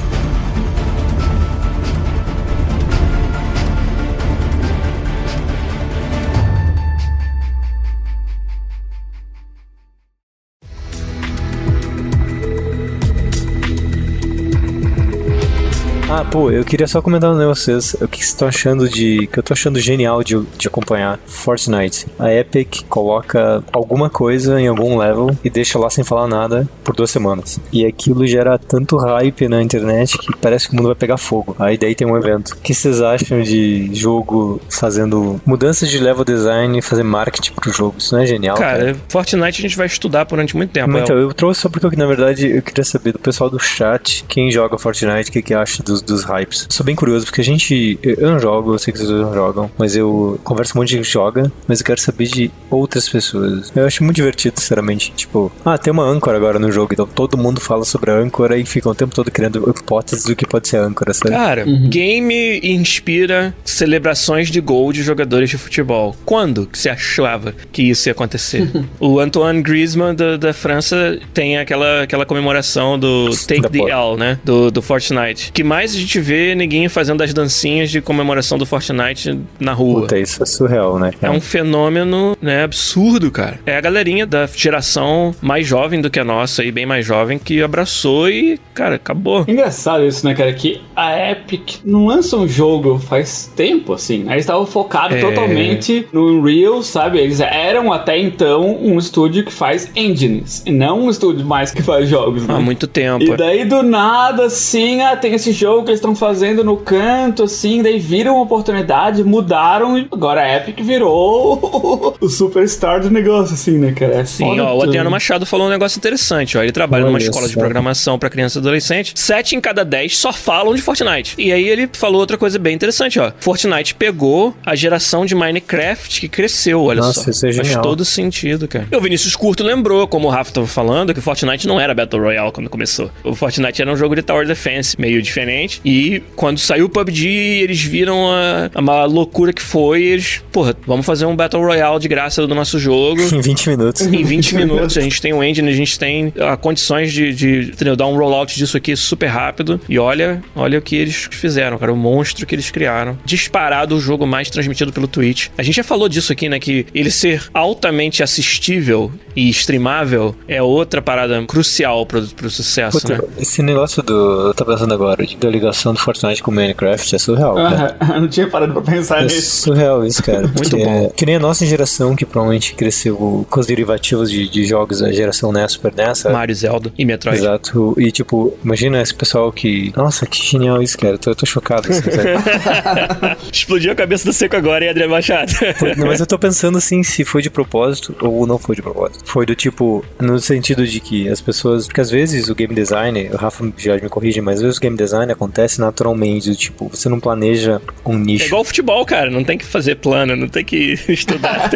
[16.09, 17.95] Ah, pô, eu queria só comentar um negócio vocês.
[18.01, 19.27] O que vocês estão achando de.
[19.27, 22.07] que eu tô achando genial de, de acompanhar Fortnite.
[22.17, 26.95] A Epic coloca alguma coisa em algum level e deixa lá sem falar nada por
[26.95, 27.59] duas semanas.
[27.73, 31.57] E aquilo gera tanto hype na internet que parece que o mundo vai pegar fogo.
[31.59, 32.53] Aí daí tem um evento.
[32.53, 37.73] O que vocês acham de jogo fazendo mudanças de level design e fazer marketing pro
[37.73, 37.97] jogo?
[37.99, 38.57] Isso não é genial?
[38.57, 40.97] Cara, Cara, Fortnite a gente vai estudar durante muito tempo.
[40.97, 44.25] Então, É, eu trouxe só porque, na verdade, eu queria saber do pessoal do chat,
[44.29, 46.67] quem joga Fortnite, o que, que acha dos, dos hypes.
[46.71, 47.99] Sou bem curioso, porque a gente.
[48.03, 50.91] Eu não jogo, eu sei que vocês não jogam, mas eu converso com um monte
[50.91, 53.73] de gente que joga, mas eu quero saber de outras pessoas.
[53.75, 55.13] Eu acho muito divertido, sinceramente.
[55.15, 58.59] Tipo, ah, tem uma âncora agora no jogo, então todo mundo fala sobre a âncora
[58.59, 61.31] e fica o tempo todo criando hipóteses do que pode ser a âncora, sabe?
[61.31, 66.17] Cara, game inspira celebrações de gol de jogadores de futebol.
[66.25, 68.69] Quando que você achava que isso ia acontecer?
[68.99, 73.91] o Antoine Griezmann da, da França tem aquela, aquela comemoração do Take Da the porra.
[73.91, 74.39] L, né?
[74.45, 75.53] Do, do Fortnite.
[75.53, 80.03] que mais a gente vê ninguém fazendo as dancinhas de comemoração do Fortnite na rua.
[80.03, 81.11] Puta, isso é surreal, né?
[81.21, 83.59] É um fenômeno, né, absurdo, cara.
[83.67, 87.39] É a galerinha da geração mais jovem do que a nossa e bem mais jovem
[87.39, 89.45] que abraçou e, cara, acabou.
[89.47, 90.53] Engraçado isso, né, cara?
[90.53, 94.33] Que a Epic não lança um jogo faz tempo, assim, né?
[94.33, 95.21] Eles estavam focados É.
[95.21, 97.19] totalmente no Unreal, sabe?
[97.19, 101.83] Eles eram até então um estúdio que faz engines, e não um estúdio mais que
[101.83, 102.55] faz jogos, né?
[102.55, 103.25] Há muito tempo.
[103.25, 107.45] E daí do nada, assim, ah, tem esse jogo que eles estão fazendo no canto,
[107.45, 113.55] assim, daí viram uma oportunidade, mudaram e agora a Epic virou o superstar do negócio,
[113.55, 114.17] assim, né, cara?
[114.17, 114.83] É Sim, ó, o tudo.
[114.85, 116.63] Adriano Machado falou um negócio interessante, ó.
[116.63, 119.13] Ele trabalha numa Olha escola de programação pra criança e adolescente.
[119.15, 121.35] Sete em cada dez só falam de Fortnite.
[121.39, 123.33] E aí ele falou outra coisa bem interessante, ó.
[123.39, 127.31] Fortnite pegou a geração de Minecraft que cresceu, olha Nossa, só.
[127.31, 128.87] isso é Faz todo sentido, cara.
[128.91, 131.95] E o Vinícius Curto lembrou, como o Rafa tava falando, que o Fortnite não era
[131.95, 133.11] Battle Royale quando começou.
[133.25, 135.66] O Fortnite era um jogo de Tower Defense, meio diferente.
[135.85, 140.03] E quando saiu o PUBG, eles viram a, a uma loucura que foi.
[140.03, 143.21] e Eles, porra, vamos fazer um Battle Royale de graça do nosso jogo.
[143.37, 144.03] Em 20 minutos.
[144.07, 147.71] Em 20 minutos a gente tem um engine, a gente tem ah, condições de, de
[147.73, 149.81] entendeu, dar um rollout disso aqui super rápido.
[149.89, 153.19] E olha, olha o que eles fizeram, cara, o monstro que eles criaram.
[153.25, 155.49] Disparado o jogo mais transmitido pelo Twitch.
[155.59, 160.63] A gente já falou disso aqui, né, que ele ser altamente assistível e streamável é
[160.63, 163.21] outra parada crucial pro, pro sucesso, Puta, né?
[163.39, 164.49] esse negócio do.
[164.49, 167.97] Eu tô pensando agora, de- da ligação do Fortnite com o Minecraft é surreal, cara.
[168.21, 169.63] Não tinha parado pra pensar É nisso.
[169.63, 170.47] surreal isso, cara.
[170.47, 171.07] Muito bom.
[171.07, 175.01] é- que nem a nossa geração, que provavelmente cresceu com os derivativos de, de jogos
[175.01, 176.35] da geração NES, Super NES, sabe?
[176.35, 177.39] Mario, Zelda e Metroid.
[177.39, 177.95] Exato.
[177.99, 179.93] E tipo, imagina esse pessoal que.
[179.97, 181.15] Nossa, que genial isso, cara.
[181.15, 181.89] Eu tô, eu tô chocado.
[181.91, 182.03] Assim?
[183.53, 185.53] Explodiu a cabeça do seco agora, hein, Adriano Machado?
[185.97, 189.21] Não, mas eu tô pensando assim, se foi de propósito ou não foi de propósito.
[189.25, 191.87] Foi do tipo, no sentido de que as pessoas.
[191.87, 194.81] Porque às vezes o game design, o Rafa já me corrige, mas às vezes o
[194.81, 195.46] game design acontece
[195.79, 198.47] naturalmente, do tipo, você não planeja um É nicho.
[198.47, 199.31] igual futebol, cara.
[199.31, 201.71] Não tem que fazer plano, não tem que estudar.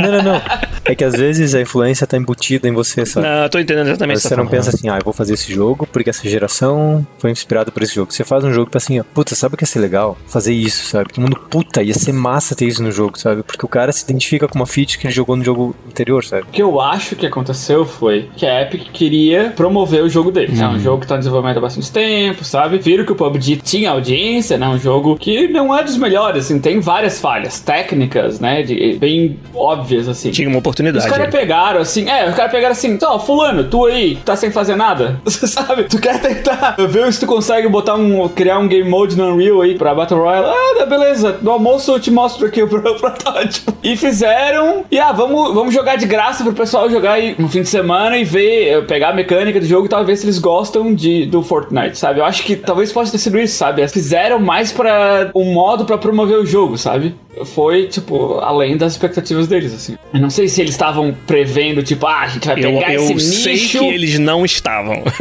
[0.00, 0.42] Não, não, não.
[0.84, 3.26] É que às vezes a influência tá embutida em você, sabe?
[3.26, 5.52] não, eu tô entendendo exatamente você tá não pensa assim, ah, eu vou fazer esse
[5.52, 8.12] jogo porque essa geração foi inspirada por esse jogo.
[8.12, 10.16] Você faz um jogo pra assim, ó, puta, sabe o que ia ser legal?
[10.26, 11.12] Fazer isso, sabe?
[11.12, 13.42] Todo mundo, puta, ia ser massa ter isso no jogo, sabe?
[13.42, 16.42] Porque o cara se identifica com uma feature que ele jogou no jogo anterior, sabe?
[16.42, 20.60] O que eu acho que aconteceu foi que a Epic queria promover o jogo deles.
[20.60, 22.78] É um jogo que tá em desenvolvimento há bastante tempo, sabe?
[22.78, 24.68] Viram que o PUBG tinha audiência, né?
[24.68, 28.62] Um jogo que não é dos melhores, assim, tem várias falhas técnicas, né?
[28.62, 30.30] De, bem óbvias, assim.
[30.30, 31.08] Tinha uma Os oportunidade.
[31.08, 31.30] caras né?
[31.30, 35.20] pegaram assim, é, os caras pegaram assim, ó, fulano, tu aí, tá sem fazer nada,
[35.24, 35.84] você sabe?
[35.84, 39.60] Tu quer tentar ver se tu consegue botar um, criar um game mode no Unreal
[39.60, 40.46] aí pra Battle Royale?
[40.46, 43.72] Ah, tá, beleza, no almoço eu te mostro aqui o protótipo.
[43.82, 47.62] E fizeram, e ah, vamos, vamos jogar de graça pro pessoal jogar aí no fim
[47.62, 50.94] de semana e ver, eh, pegar a mecânica do jogo e talvez se eles gostam
[50.94, 52.20] de, do Fortnite, sabe?
[52.20, 53.86] Eu acho que talvez possa ter sido isso, sabe?
[53.88, 57.14] Fizeram mais pra um modo pra promover o jogo, sabe?
[57.44, 59.96] Foi, tipo, além das expectativas deles, assim.
[60.14, 63.02] Eu não sei se eles estavam prevendo, tipo, ah, a gente vai Eu, pegar eu
[63.02, 63.78] esse sei nicho.
[63.80, 65.02] que eles não estavam.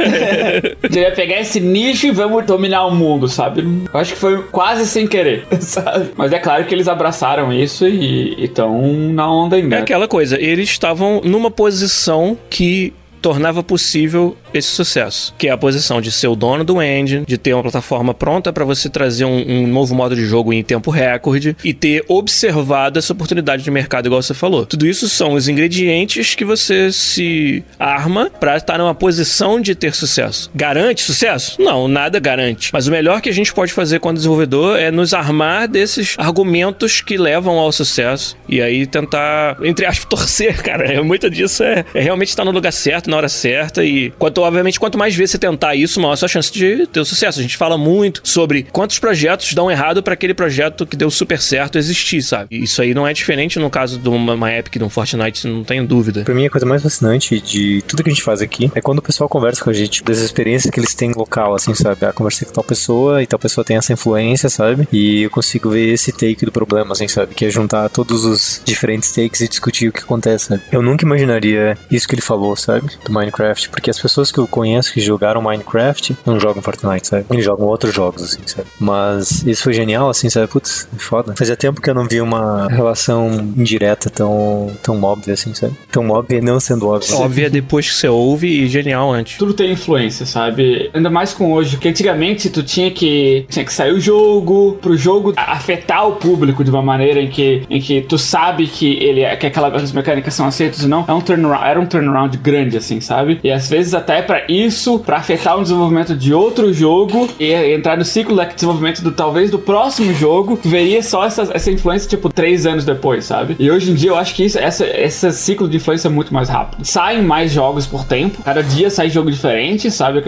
[0.82, 3.62] A gente vai pegar esse nicho e vamos dominar o mundo, sabe?
[3.94, 6.12] Eu acho que foi quase sem querer, sabe?
[6.16, 9.76] Mas é claro que eles abraçaram isso e estão na onda ainda.
[9.78, 15.58] É aquela coisa, eles estavam numa posição que tornava possível esse sucesso, que é a
[15.58, 19.26] posição de ser o dono do engine, de ter uma plataforma pronta para você trazer
[19.26, 23.72] um, um novo modo de jogo em tempo recorde e ter observado essa oportunidade de
[23.72, 24.66] mercado, igual você falou.
[24.66, 29.94] Tudo isso são os ingredientes que você se arma para estar numa posição de ter
[29.94, 30.50] sucesso.
[30.56, 31.62] Garante sucesso?
[31.62, 32.70] Não, nada garante.
[32.72, 37.02] Mas o melhor que a gente pode fazer como desenvolvedor é nos armar desses argumentos
[37.02, 41.04] que levam ao sucesso e aí tentar, entre aspas, torcer, cara.
[41.04, 44.42] Muito disso é, é realmente estar no lugar certo, na na hora certa e quanto,
[44.42, 47.40] obviamente, quanto mais vezes você tentar isso, maior a sua chance de ter o sucesso.
[47.40, 51.40] A gente fala muito sobre quantos projetos dão errado para aquele projeto que deu super
[51.40, 52.48] certo existir, sabe?
[52.52, 55.48] E isso aí não é diferente no caso de uma, uma Epic, de um Fortnite,
[55.48, 56.24] não tenho dúvida.
[56.24, 59.00] Pra mim, a coisa mais fascinante de tudo que a gente faz aqui é quando
[59.00, 62.06] o pessoal conversa com a gente das experiências que eles têm local, assim, sabe?
[62.06, 64.88] Ah, conversei com tal pessoa e tal pessoa tem essa influência, sabe?
[64.92, 67.34] E eu consigo ver esse take do problema, assim, sabe?
[67.34, 70.62] Que é juntar todos os diferentes takes e discutir o que acontece, sabe?
[70.72, 72.90] Eu nunca imaginaria isso que ele falou, sabe?
[73.04, 77.26] Do Minecraft, porque as pessoas que eu conheço que jogaram Minecraft não jogam Fortnite, sabe?
[77.32, 78.68] Eles jogam outros jogos, assim, sabe?
[78.80, 80.48] Mas isso foi genial, assim, sabe?
[80.48, 81.34] Putz, foda.
[81.36, 85.74] Fazia tempo que eu não vi uma relação indireta tão, tão óbvia, assim, sabe?
[85.92, 87.16] Tão óbvia não sendo óbvia.
[87.16, 89.38] Óbvia depois que você ouve e genial antes.
[89.38, 90.90] Tudo tem influência, sabe?
[90.94, 94.96] Ainda mais com hoje, que antigamente tu tinha que tinha que sair o jogo, pro
[94.96, 99.22] jogo afetar o público de uma maneira em que, em que tu sabe que ele
[99.22, 101.06] é, que aquelas mecânicas são aceitas ou não.
[101.08, 103.40] É um turnaround, era um turnaround grande assim, sabe?
[103.44, 107.98] E às vezes até para isso, para afetar o desenvolvimento de outro jogo e entrar
[107.98, 112.30] no ciclo de desenvolvimento do talvez do próximo jogo, veria só essa, essa influência tipo
[112.30, 113.56] três anos depois, sabe?
[113.60, 116.34] E hoje em dia eu acho que isso, essa, esse ciclo de influência é muito
[116.34, 116.86] mais rápido.
[116.86, 120.22] Saem mais jogos por tempo, cada dia sai jogo diferente, sabe?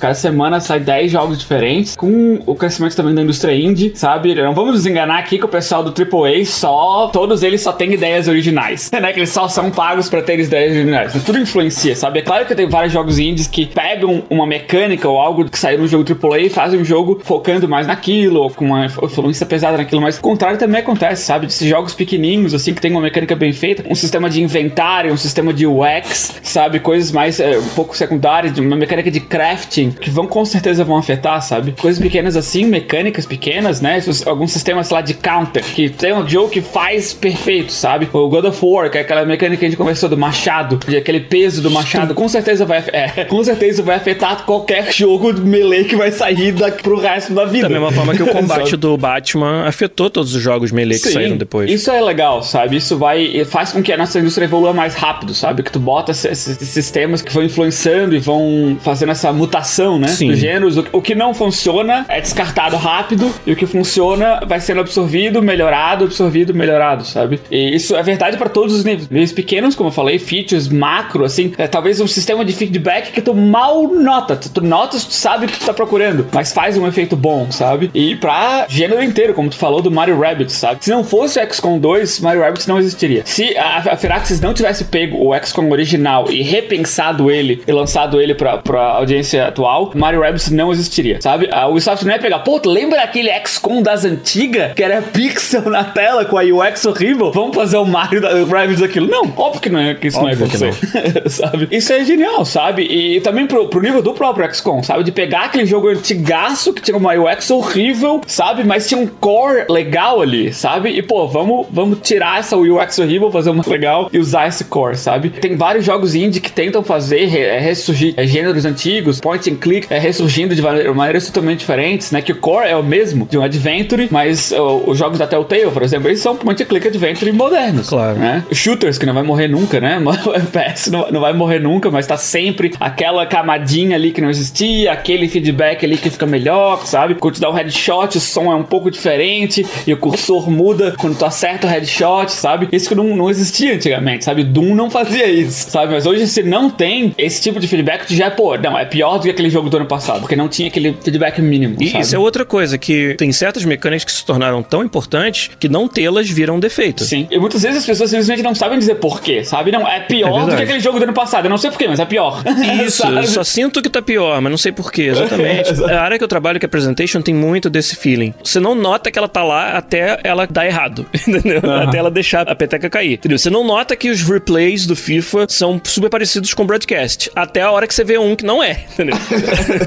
[0.00, 4.34] Cada, semana sai 10 jogos diferentes, com o crescimento também da indústria indie, sabe?
[4.34, 7.92] Não vamos nos enganar aqui que o pessoal do AAA só, todos eles só têm
[7.92, 9.12] ideias originais, né?
[9.12, 11.12] Que eles só são pagos para ter ideias originais.
[11.24, 12.20] Tudo influencia, sabe?
[12.20, 15.78] É claro que tem vários jogos indies que pegam uma mecânica ou algo que saiu
[15.78, 19.76] no jogo AAA e fazem um jogo focando mais naquilo, ou com uma influência pesada
[19.76, 21.46] naquilo, mas o contrário também acontece, sabe?
[21.46, 25.16] Desses jogos pequenininhos, assim, que tem uma mecânica bem feita, um sistema de inventário, um
[25.16, 26.80] sistema de UX, sabe?
[26.80, 30.96] Coisas mais é, um pouco secundárias, uma mecânica de crafting, que vão com certeza vão
[30.96, 31.72] afetar, sabe?
[31.72, 34.02] Coisas pequenas assim, mecânicas pequenas, né?
[34.26, 38.08] Alguns sistemas lá de counter, que tem um jogo que faz perfeito, sabe?
[38.12, 40.96] O God of War, que é aquela mecânica que a gente conversou do machado, de
[40.96, 41.83] aquele peso do machado,
[42.14, 46.52] com certeza vai, é, com certeza vai afetar qualquer jogo de melee que vai sair
[46.52, 47.68] daqui pro resto da vida.
[47.68, 51.14] Da mesma forma que o combate do Batman afetou todos os jogos melee que Sim,
[51.14, 51.70] saíram depois.
[51.70, 52.76] Isso é legal, sabe?
[52.76, 55.62] Isso vai faz com que a nossa indústria evolua mais rápido, sabe?
[55.62, 60.08] Que tu bota esses, esses sistemas que vão influenciando e vão fazendo essa mutação, né?
[60.08, 60.28] Sim.
[60.28, 60.76] Dos gêneros.
[60.76, 65.42] O, o que não funciona é descartado rápido e o que funciona vai sendo absorvido,
[65.42, 67.40] melhorado, absorvido, melhorado, sabe?
[67.50, 69.08] E isso é verdade para todos os níveis.
[69.08, 73.20] Níveis pequenos, como eu falei, features macro, assim, é talvez um sistema de feedback que
[73.20, 74.36] tu mal nota.
[74.36, 77.50] Tu, tu notas, tu sabe o que tu tá procurando, mas faz um efeito bom,
[77.50, 77.90] sabe?
[77.92, 80.84] E pra gênero inteiro, como tu falou do Mario Rabbids, sabe?
[80.84, 83.22] Se não fosse o XCOM 2, Mario Rabbids não existiria.
[83.24, 88.20] Se a, a Firaxis não tivesse pego o XCOM original e repensado ele e lançado
[88.20, 91.48] ele pra, pra audiência atual, Mario Rabbids não existiria, sabe?
[91.50, 95.68] A Ubisoft não ia pegar, pô, tu lembra aquele XCOM das antigas, que era pixel
[95.68, 97.32] na tela com a UX horrível?
[97.32, 99.08] Vamos fazer o Mario da Rabbids aquilo?
[99.08, 101.63] Não, óbvio que não é que isso Óbvio não ia acontecer, sabe?
[101.70, 102.82] Isso é genial, sabe?
[102.82, 105.04] E também pro, pro nível do próprio XCOM, sabe?
[105.04, 108.64] De pegar aquele jogo antigaço que tinha uma UX horrível, sabe?
[108.64, 110.90] Mas tinha um core legal ali, sabe?
[110.90, 114.96] E, pô, vamos, vamos tirar essa UX horrível, fazer uma legal e usar esse core,
[114.96, 115.30] sabe?
[115.30, 119.86] Tem vários jogos indie que tentam fazer, é, ressurgir é, gêneros antigos, point and click,
[119.90, 122.20] é, ressurgindo de maneiras totalmente diferentes, né?
[122.20, 125.70] Que o core é o mesmo de um adventure, mas ó, os jogos da Telltale,
[125.70, 127.88] por exemplo, eles são point and click adventure modernos.
[127.88, 128.18] Claro.
[128.18, 128.44] Né?
[128.52, 130.00] Shooters, que não vai morrer nunca, né?
[130.24, 134.30] O FPS não, não vai morrer nunca, mas tá sempre aquela camadinha ali que não
[134.30, 137.14] existia, aquele feedback ali que fica melhor, sabe?
[137.14, 140.94] Quando tu dá um headshot, o som é um pouco diferente e o cursor muda
[140.98, 142.68] quando tu acerta o headshot, sabe?
[142.72, 144.44] Isso que não, não existia antigamente, sabe?
[144.44, 145.92] Doom não fazia isso, sabe?
[145.94, 149.18] Mas hoje, se não tem esse tipo de feedback, tu já, pô, não, é pior
[149.18, 151.76] do que aquele jogo do ano passado, porque não tinha aquele feedback mínimo.
[151.80, 152.02] E sabe?
[152.02, 155.88] isso é outra coisa, que tem certas mecânicas que se tornaram tão importantes que não
[155.88, 157.04] tê-las viram defeito.
[157.04, 157.26] Sim.
[157.30, 159.70] E muitas vezes as pessoas simplesmente não sabem dizer porquê, sabe?
[159.72, 160.56] Não, é É pior do verdade.
[160.56, 161.43] que aquele jogo do ano passado.
[161.44, 162.42] Eu não sei porquê, mas é pior.
[162.84, 165.72] Isso, eu só sinto que tá pior, mas não sei porquê, exatamente.
[165.84, 168.34] a área que eu trabalho, que é presentation, tem muito desse feeling.
[168.42, 171.60] Você não nota que ela tá lá até ela dar errado, entendeu?
[171.70, 173.38] Até ela deixar a peteca cair, entendeu?
[173.38, 177.62] Você não nota que os replays do FIFA são super parecidos com o broadcast, até
[177.62, 179.16] a hora que você vê um que não é, entendeu?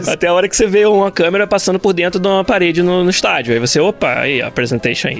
[0.07, 3.03] até a hora que você vê uma câmera passando por dentro de uma parede no,
[3.03, 3.53] no estádio.
[3.53, 5.19] Aí você, opa, aí, a presentation aí.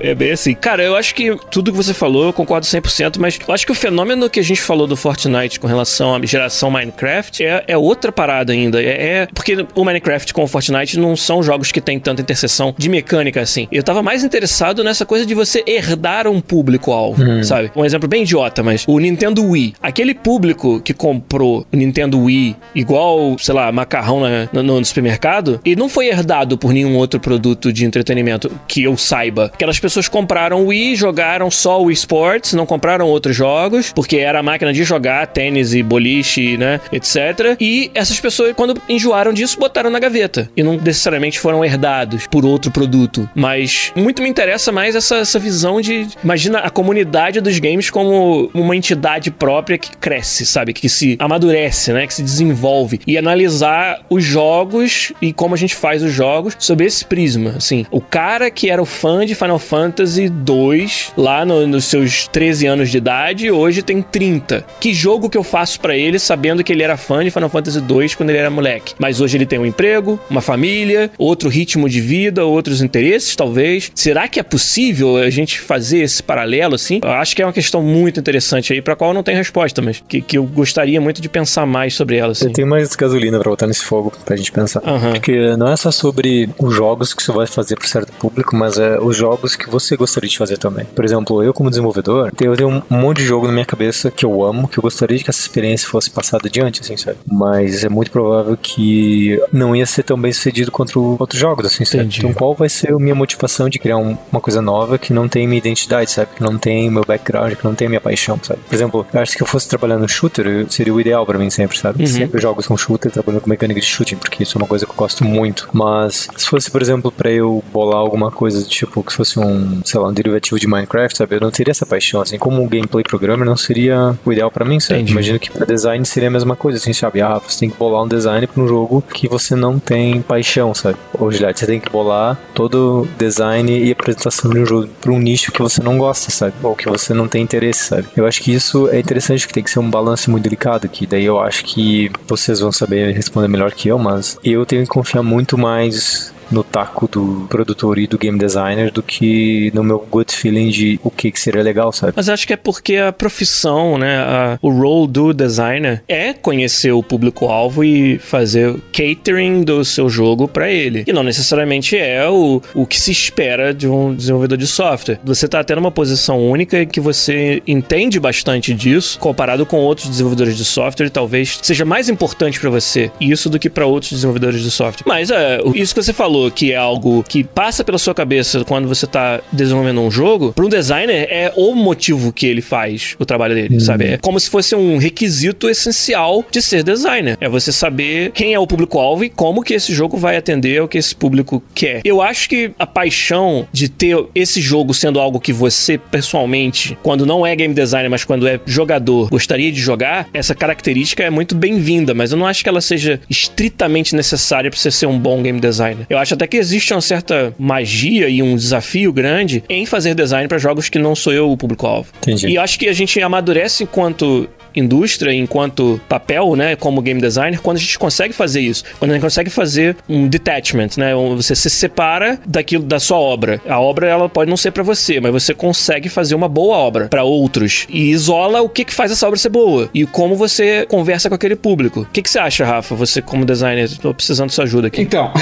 [0.00, 0.54] é bem assim.
[0.54, 3.72] Cara, eu acho que tudo que você falou, eu concordo 100%, mas eu acho que
[3.72, 7.76] o fenômeno que a gente falou do Fortnite com relação à geração Minecraft é, é
[7.76, 8.82] outra parada ainda.
[8.82, 8.86] É,
[9.22, 12.88] é- porque o Minecraft com o Fortnite não são jogos que tem tanta interseção de
[12.88, 13.66] mecânica assim.
[13.72, 17.70] Eu tava mais interessado nessa coisa de você herdar um público-alvo, sabe?
[17.74, 19.74] Um exemplo bem idiota, mas o Nintendo Wii.
[19.82, 25.60] Aquele público que comprou o Nintendo Wii igual, sei lá, macarrão na- no, no supermercado,
[25.64, 29.46] e não foi herdado por nenhum outro produto de entretenimento que eu saiba.
[29.54, 34.16] Aquelas pessoas compraram o Wii, jogaram só o Wii Sports, não compraram outros jogos, porque
[34.16, 37.56] era a máquina de jogar tênis e boliche, né, etc.
[37.60, 40.50] E essas pessoas, quando enjoaram disso, botaram na gaveta.
[40.56, 43.28] E não necessariamente foram herdados por outro produto.
[43.34, 46.06] Mas muito me interessa mais essa, essa visão de.
[46.22, 50.72] Imagina a comunidade dos games como uma entidade própria que cresce, sabe?
[50.72, 52.06] Que se amadurece, né?
[52.06, 53.00] Que se desenvolve.
[53.06, 57.54] E analisar os jogos e como a gente faz os jogos sob esse prisma.
[57.56, 62.26] Assim, o cara que era o fã de Final Fantasy 2 lá no, nos seus
[62.28, 64.64] 13 anos de idade, hoje tem 30.
[64.80, 67.80] Que jogo que eu faço para ele sabendo que ele era fã de Final Fantasy
[67.80, 68.94] 2 quando ele era moleque?
[68.98, 73.90] Mas hoje ele tem um emprego, uma família, outro ritmo de vida, outros interesses, talvez.
[73.94, 77.00] Será que é possível a gente fazer esse paralelo assim?
[77.02, 79.82] Eu acho que é uma questão muito interessante aí, para qual eu não tenho resposta,
[79.82, 82.32] mas que, que eu gostaria muito de pensar mais sobre ela.
[82.32, 82.46] Assim.
[82.46, 84.82] Eu tenho mais gasolina pra botar nesse fogo pra gente pensar.
[84.84, 85.12] Aham.
[85.12, 88.78] Porque não é só sobre os jogos que você vai fazer para certo público, mas
[88.78, 90.84] é os jogos que você gostaria de fazer também.
[90.84, 94.24] Por exemplo, eu como desenvolvedor, eu tenho um monte de jogo na minha cabeça que
[94.24, 97.18] eu amo, que eu gostaria que essa experiência fosse passada adiante, assim, sabe?
[97.26, 101.84] Mas é muito provável que não ia ser tão bem sucedido quanto outros jogos, assim,
[101.84, 102.04] sabe?
[102.04, 102.18] Entendi.
[102.20, 105.28] Então qual vai ser a minha motivação de criar um- uma coisa nova que não
[105.28, 106.30] tem minha identidade, sabe?
[106.36, 108.60] Que não tem meu background, que não tem minha paixão, sabe?
[108.68, 111.38] Por exemplo, eu acho que se eu fosse trabalhar no shooter, seria o ideal pra
[111.38, 112.00] mim sempre, sabe?
[112.02, 112.06] Uhum.
[112.06, 114.92] Sempre jogos com shooter, trabalhando com mecânica de shooting, porque isso é uma coisa que
[114.92, 115.68] eu gosto muito.
[115.72, 119.98] Mas se fosse, por exemplo, pra eu bolar alguma coisa, tipo, que fosse um, sei
[120.00, 121.36] lá, um derivativo de Minecraft, sabe?
[121.36, 122.38] Eu não teria essa paixão, assim.
[122.38, 124.99] Como um gameplay programmer, não seria o ideal pra mim, sabe?
[125.00, 125.12] Entendi.
[125.12, 127.20] Imagino que pra design seria a mesma coisa, assim, sabe?
[127.20, 130.74] Ah, você tem que bolar um design pra um jogo que você não tem paixão,
[130.74, 130.96] sabe?
[131.18, 135.18] Ou, Gilhard, você tem que bolar todo design e apresentação de um jogo pra um
[135.18, 136.54] nicho que você não gosta, sabe?
[136.62, 138.06] Ou que você não tem interesse, sabe?
[138.16, 141.06] Eu acho que isso é interessante, que tem que ser um balanço muito delicado aqui.
[141.06, 144.88] Daí eu acho que vocês vão saber responder melhor que eu, mas eu tenho que
[144.88, 149.98] confiar muito mais no taco do produtor e do game designer do que no meu
[150.10, 152.12] gut feeling de o que, que seria legal, sabe?
[152.16, 156.92] Mas acho que é porque a profissão, né, a- o role do designer é conhecer
[156.92, 161.04] o público-alvo e fazer catering do seu jogo pra ele.
[161.06, 165.18] E não necessariamente é o, o que se espera de um desenvolvedor de software.
[165.24, 170.56] Você tá tendo uma posição única que você entende bastante disso, comparado com outros desenvolvedores
[170.56, 174.70] de software, talvez seja mais importante pra você isso do que pra outros desenvolvedores de
[174.70, 175.04] software.
[175.06, 178.86] Mas é, isso que você falou, que é algo que passa pela sua cabeça quando
[178.86, 183.24] você tá desenvolvendo um jogo, para um designer é o motivo que ele faz o
[183.24, 184.04] trabalho dele, sabe?
[184.04, 187.36] É como se fosse um requisito essencial de ser designer.
[187.40, 190.88] É você saber quem é o público-alvo e como que esse jogo vai atender ao
[190.88, 192.02] que esse público quer.
[192.04, 197.26] Eu acho que a paixão de ter esse jogo sendo algo que você pessoalmente, quando
[197.26, 201.54] não é game designer, mas quando é jogador, gostaria de jogar, essa característica é muito
[201.54, 205.42] bem-vinda, mas eu não acho que ela seja estritamente necessária para você ser um bom
[205.42, 206.06] game designer.
[206.08, 210.48] Eu acho até que existe uma certa magia e um desafio grande em fazer design
[210.48, 212.12] para jogos que não sou eu o público-alvo.
[212.48, 217.76] E acho que a gente amadurece enquanto indústria, enquanto papel, né, como game designer, quando
[217.76, 221.70] a gente consegue fazer isso, quando a gente consegue fazer um detachment, né, você se
[221.70, 223.60] separa daquilo da sua obra.
[223.68, 227.08] A obra ela pode não ser pra você, mas você consegue fazer uma boa obra
[227.08, 230.86] pra outros e isola o que que faz essa obra ser boa e como você
[230.86, 232.00] conversa com aquele público.
[232.00, 232.94] O que que você acha, Rafa?
[232.94, 235.02] Você como designer, tô precisando da sua ajuda aqui.
[235.02, 235.32] Então,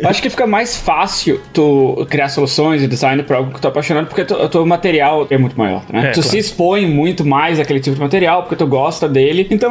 [0.00, 3.66] eu acho que fica mais fácil tu criar soluções e design pra algo que tu
[3.66, 6.08] é apaixonado, porque o teu material é muito maior, né?
[6.08, 6.28] É, tu claro.
[6.28, 9.46] se expõe muito mais àquele tipo de material, porque tu gosta dele.
[9.50, 9.70] Então,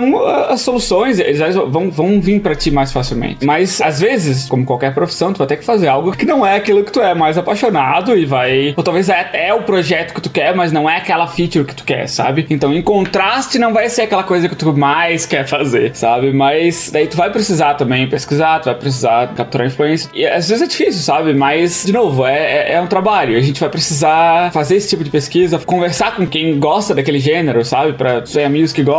[0.50, 3.46] as soluções elas vão, vão vir pra ti mais facilmente.
[3.46, 6.56] Mas, às vezes, como qualquer profissão, tu vai ter que fazer algo que não é
[6.56, 8.74] aquilo que tu é mais apaixonado e vai...
[8.78, 11.76] Ou talvez é até o projeto que tu quer, mas não é aquela feature que
[11.76, 12.46] tu quer, sabe?
[12.50, 16.32] Então, em contraste, não vai ser aquela coisa que tu mais quer fazer, sabe?
[16.32, 20.10] Mas daí tu vai precisar também pesquisar, tu vai precisar capturar influência.
[20.14, 21.34] E às vezes é difícil, sabe?
[21.34, 23.38] Mas, de novo, é, é- é um trabalho.
[23.38, 27.64] A gente vai precisar fazer esse tipo de pesquisa, conversar com quem gosta daquele gênero,
[27.66, 27.94] sabe?
[27.94, 28.91] Pra ser amigos que gostam,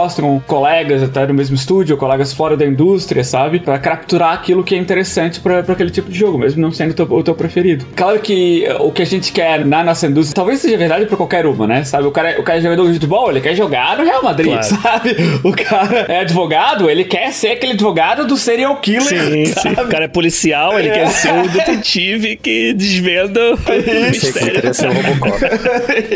[0.46, 3.60] colegas até do mesmo estúdio, colegas fora da indústria, sabe?
[3.60, 6.90] Pra capturar aquilo que é interessante pra, pra aquele tipo de jogo, mesmo não sendo
[6.90, 7.84] o teu, o teu preferido.
[7.96, 11.16] Claro que eh, o que a gente quer na nossa indústria, talvez seja verdade pra
[11.16, 11.84] qualquer uma, né?
[11.84, 12.06] Sabe?
[12.06, 14.64] O cara, o cara é jogador de futebol, ele quer jogar no Real Madrid, Claro.
[14.82, 15.16] sabe?
[15.44, 19.52] O cara é advogado, ele quer ser aquele advogado do serial killer, Sim, sim.
[19.54, 19.82] sabe?
[19.82, 24.52] O cara é policial, ele quer ser o detetive que desvenda o Sei que mistério.
[24.54, 25.40] queria ser o Robocop.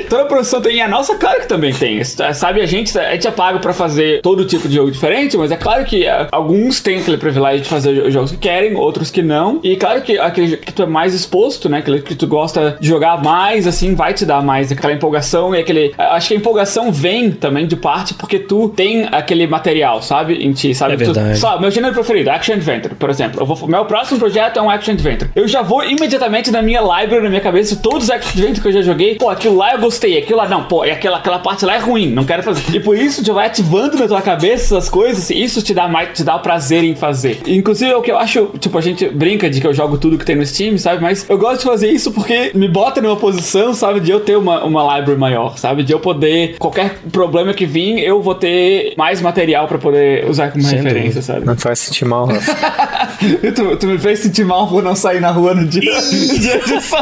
[0.08, 2.02] Toda profissão tem, e a nossa, claro que também tem.
[2.04, 5.50] Sabe, a gente, a gente é pago pra fazer todo tipo de jogo diferente, mas
[5.50, 9.10] é claro que eh, alguns têm aquele privilégio de fazer os jogos que querem, outros
[9.10, 9.58] que não.
[9.64, 11.78] E claro que aquele que tu é mais exposto, né?
[11.78, 15.58] Aquele que tu gosta de jogar mais, assim, vai te dar mais aquela empolgação e
[15.58, 15.92] aquele.
[15.98, 20.34] Acho que a empolgação vem também de parte porque tu tem aquele material, sabe?
[20.34, 20.94] Em ti, sabe?
[20.94, 21.38] É Tu- verdade.
[21.38, 23.40] só, meu gênero preferido, Action Adventure, por exemplo.
[23.42, 25.30] Eu vou, meu próximo projeto é um Action Adventure.
[25.34, 28.68] Eu já vou imediatamente na minha library, na minha cabeça, todos os Action Adventure que
[28.68, 29.16] eu já joguei.
[29.16, 31.78] Pô, aquilo lá eu gostei, aquilo lá não, pô, e aquela, aquela parte lá é
[31.78, 32.62] ruim, não quero fazer.
[32.74, 36.10] E por isso já vai ativando na tua cabeça essas coisas, isso te dá mais,
[36.12, 37.40] te dá o prazer em fazer.
[37.46, 40.18] Inclusive, é o que eu acho, tipo, a gente brinca de que eu jogo tudo
[40.18, 41.00] que tem no Steam, sabe?
[41.00, 44.36] Mas eu gosto de fazer isso porque me bota numa posição, sabe, de eu ter
[44.36, 45.82] uma, uma library maior, sabe?
[45.82, 50.50] De eu poder, qualquer problema que vir, eu vou ter mais material pra poder usar
[50.50, 51.22] como Sem referência, dúvida.
[51.22, 51.46] sabe?
[51.46, 52.28] Não faz sentir mal,
[53.54, 55.80] tu, tu me fez sentir mal por não sair na rua no dia,
[56.38, 57.00] dia de sol.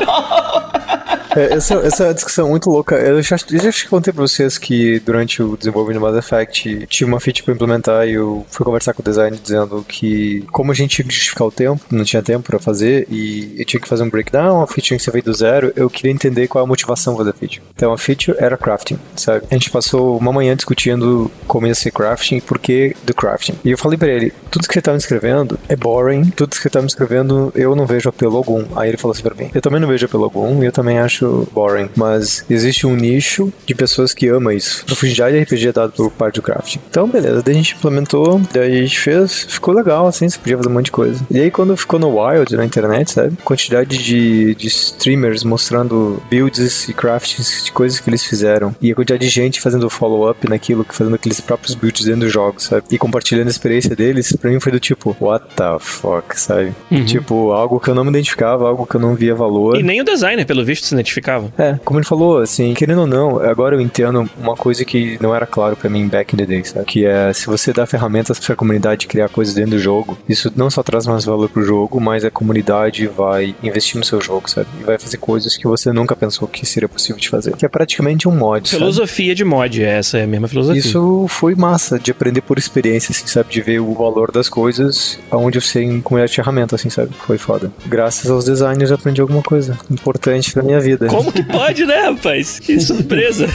[1.37, 2.97] É, essa, essa é uma discussão muito louca.
[2.97, 7.07] Eu já, eu já contei pra vocês que durante o desenvolvimento do Mass Effect tinha
[7.07, 10.75] uma feature pra implementar e eu fui conversar com o design dizendo que como a
[10.75, 13.89] gente tinha que justificar o tempo, não tinha tempo pra fazer e eu tinha que
[13.89, 16.63] fazer um breakdown, a feature tinha que ser feita do zero, eu queria entender qual
[16.63, 17.63] é a motivação pra fazer a feature.
[17.75, 19.45] Então a feature era crafting, sabe?
[19.51, 23.55] A gente passou uma manhã discutindo como ia ser crafting e por que do crafting.
[23.65, 26.63] E eu falei pra ele, tudo que você tá me escrevendo é boring, tudo que
[26.63, 28.65] você tá me escrevendo eu não vejo apelo algum.
[28.77, 30.99] Aí ele falou assim pra mim, eu também não vejo apelo algum e eu também
[30.99, 34.85] acho boring, mas existe um nicho de pessoas que ama isso.
[34.85, 36.81] Profundidade de RPG é dado por parte do crafting.
[36.89, 40.57] Então, beleza, daí a gente implementou, daí a gente fez, ficou legal, assim, você podia
[40.57, 41.27] fazer um monte de coisa.
[41.31, 43.37] E aí, quando ficou no Wild, na internet, sabe?
[43.45, 48.75] Quantidade de, de streamers mostrando builds e craftings de coisas que eles fizeram.
[48.81, 52.61] E a quantidade de gente fazendo follow-up naquilo, fazendo aqueles próprios builds dentro do jogo,
[52.61, 52.85] sabe?
[52.91, 56.73] E compartilhando a experiência deles, pra mim foi do tipo, what the fuck, sabe?
[57.07, 59.79] Tipo, algo que eu não me identificava, algo que eu não via valor.
[59.79, 61.53] E nem o designer, pelo visto, se identificava.
[61.59, 65.35] É, como ele falou, assim, querendo ou não, agora eu entendo uma coisa que não
[65.35, 66.87] era claro pra mim back in the day, sabe?
[66.87, 70.71] Que é, se você dá ferramentas pra comunidade criar coisas dentro do jogo, isso não
[70.71, 74.69] só traz mais valor pro jogo, mas a comunidade vai investir no seu jogo, sabe?
[74.81, 77.57] E vai fazer coisas que você nunca pensou que seria possível de fazer.
[77.57, 78.81] Que é praticamente um mod, sabe?
[78.81, 80.81] Filosofia de mod, essa é a mesma filosofia.
[80.81, 83.51] Isso foi massa, de aprender por experiência, assim, sabe?
[83.51, 87.11] De ver o valor das coisas aonde você de ferramenta, assim, sabe?
[87.27, 87.71] Foi foda.
[87.87, 91.04] Graças aos designers eu aprendi alguma coisa importante pra minha vida.
[91.09, 92.59] Como que pode, né, rapaz?
[92.61, 93.47] Que surpresa.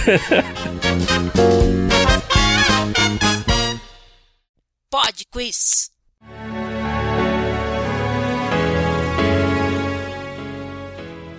[4.92, 5.92] Pod Quiz.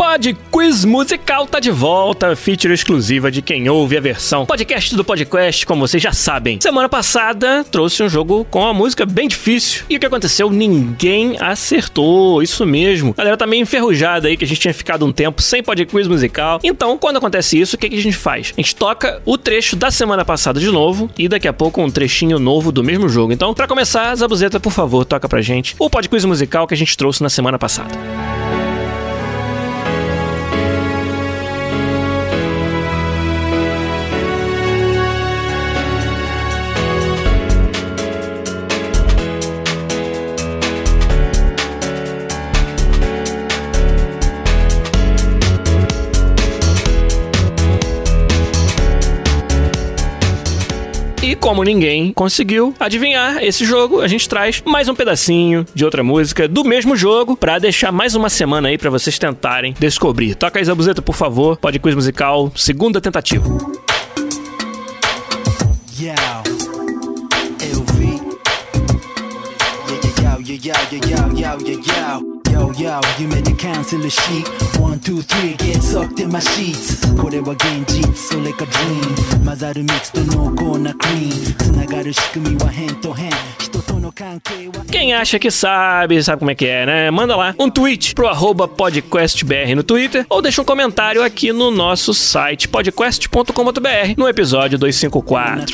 [0.01, 5.05] Pod Quiz Musical tá de volta, feature exclusiva de quem ouve a versão podcast do
[5.05, 6.59] podcast, como vocês já sabem.
[6.59, 9.85] Semana passada trouxe um jogo com uma música bem difícil.
[9.91, 10.51] E o que aconteceu?
[10.51, 13.11] Ninguém acertou, isso mesmo.
[13.11, 15.85] A galera tá meio enferrujada aí, que a gente tinha ficado um tempo sem Pod
[15.85, 16.61] Quiz Musical.
[16.65, 18.55] Então, quando acontece isso, o que, que a gente faz?
[18.57, 21.91] A gente toca o trecho da semana passada de novo e daqui a pouco um
[21.91, 23.35] trechinho novo do mesmo jogo.
[23.35, 26.79] Então, pra começar, Zabuzeta, por favor, toca pra gente o Pod Quiz Musical que a
[26.79, 27.91] gente trouxe na semana passada.
[51.41, 56.47] Como ninguém conseguiu adivinhar esse jogo, a gente traz mais um pedacinho de outra música
[56.47, 60.35] do mesmo jogo pra deixar mais uma semana aí pra vocês tentarem descobrir.
[60.35, 61.57] Toca aí, Zabuzeta, por favor.
[61.57, 63.49] Pode quiz musical, segunda tentativa.
[65.99, 66.13] Yo,
[67.61, 68.21] LV.
[70.23, 72.72] Yeah, yeah, yo, yo, yo, yo, yo, yo, yo.
[72.74, 74.20] Yo, yo,夢でキャンセルし
[74.80, 86.22] One, two, three, get sucked in my sheets これは現実、それか dream 混ざる蜜と濃厚なクリーンつながる仕組みは変と変人との関係は Quem acha que sabe,
[86.24, 87.12] sabe como é que é, né?
[87.12, 91.72] Manda lá um tweet pro arroba podcastbr no Twitter ou deixa um comentário aqui no
[91.72, 95.66] nosso site podcast.com.br no episódio 254.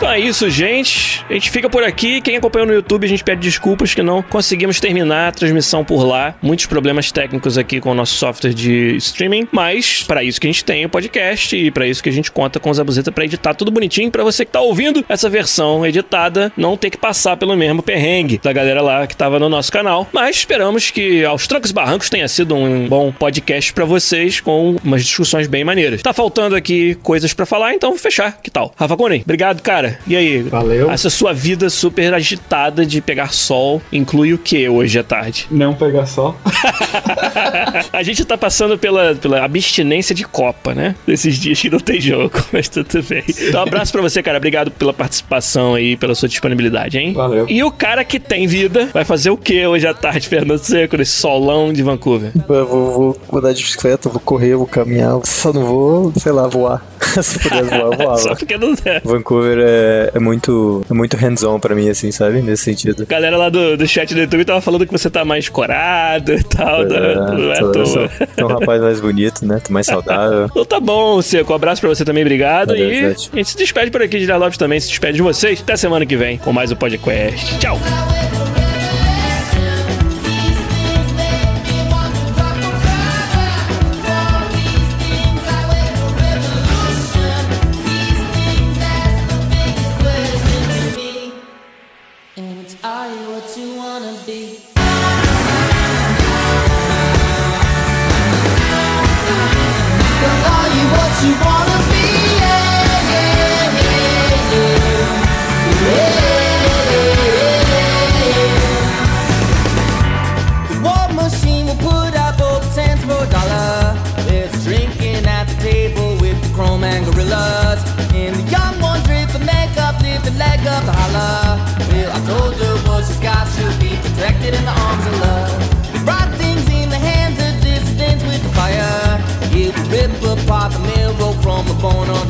[0.00, 1.22] Então é isso, gente.
[1.28, 2.22] A gente fica por aqui.
[2.22, 6.02] Quem acompanhou no YouTube, a gente pede desculpas que não conseguimos terminar a transmissão por
[6.04, 6.34] lá.
[6.40, 10.50] Muitos problemas técnicos aqui com o nosso software de streaming, mas para isso que a
[10.50, 13.26] gente tem o podcast e para isso que a gente conta com o Zabuzeta para
[13.26, 17.36] editar tudo bonitinho para você que tá ouvindo essa versão editada não ter que passar
[17.36, 20.08] pelo mesmo perrengue da galera lá que tava no nosso canal.
[20.14, 24.76] Mas esperamos que aos trancos e barrancos tenha sido um bom podcast para vocês com
[24.82, 26.00] umas discussões bem maneiras.
[26.00, 28.40] Tá faltando aqui coisas para falar, então vou fechar.
[28.42, 28.72] Que tal?
[28.78, 29.89] Rafa Konen, obrigado, cara.
[30.06, 30.42] E aí?
[30.42, 30.90] Valeu.
[30.90, 35.46] Essa sua vida super agitada de pegar sol inclui o que hoje à tarde?
[35.50, 36.36] Não pegar sol.
[37.92, 40.94] a gente tá passando pela, pela abstinência de Copa, né?
[41.06, 43.24] Desses dias que não tem jogo, mas tudo bem.
[43.28, 44.38] Então, um abraço pra você, cara.
[44.38, 47.12] Obrigado pela participação aí, pela sua disponibilidade, hein?
[47.12, 47.46] Valeu.
[47.48, 50.96] E o cara que tem vida vai fazer o que hoje à tarde, Fernando Seco,
[50.96, 52.32] nesse solão de Vancouver?
[52.48, 56.46] Eu vou, vou andar de bicicleta, vou correr, vou caminhar, só não vou, sei lá,
[56.46, 56.84] voar.
[57.22, 59.00] Se pudesse voar, eu Só porque não é.
[59.00, 62.42] Vancouver é é, é muito, é muito hands-on pra mim, assim, sabe?
[62.42, 63.02] Nesse sentido.
[63.02, 66.32] A galera lá do, do chat do YouTube tava falando que você tá mais corado
[66.32, 66.82] e tal.
[66.82, 69.60] É, não, não é tô- sou- tô um rapaz mais bonito, né?
[69.66, 70.46] Tô mais saudável.
[70.50, 71.52] Então tá bom, Seco.
[71.52, 72.68] Um abraço pra você também, obrigado.
[72.68, 75.60] Valeu, e a gente se despede por aqui de Lopes também, se despede de vocês.
[75.60, 77.58] Até semana que vem com mais um podcast.
[77.58, 77.78] Tchau!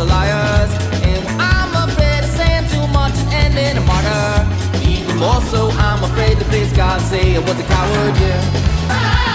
[0.00, 0.72] The liars.
[1.04, 4.46] And I'm afraid of saying too much and ending a martyr.
[4.82, 9.29] Even more so, I'm afraid to face God say I was a coward, yeah.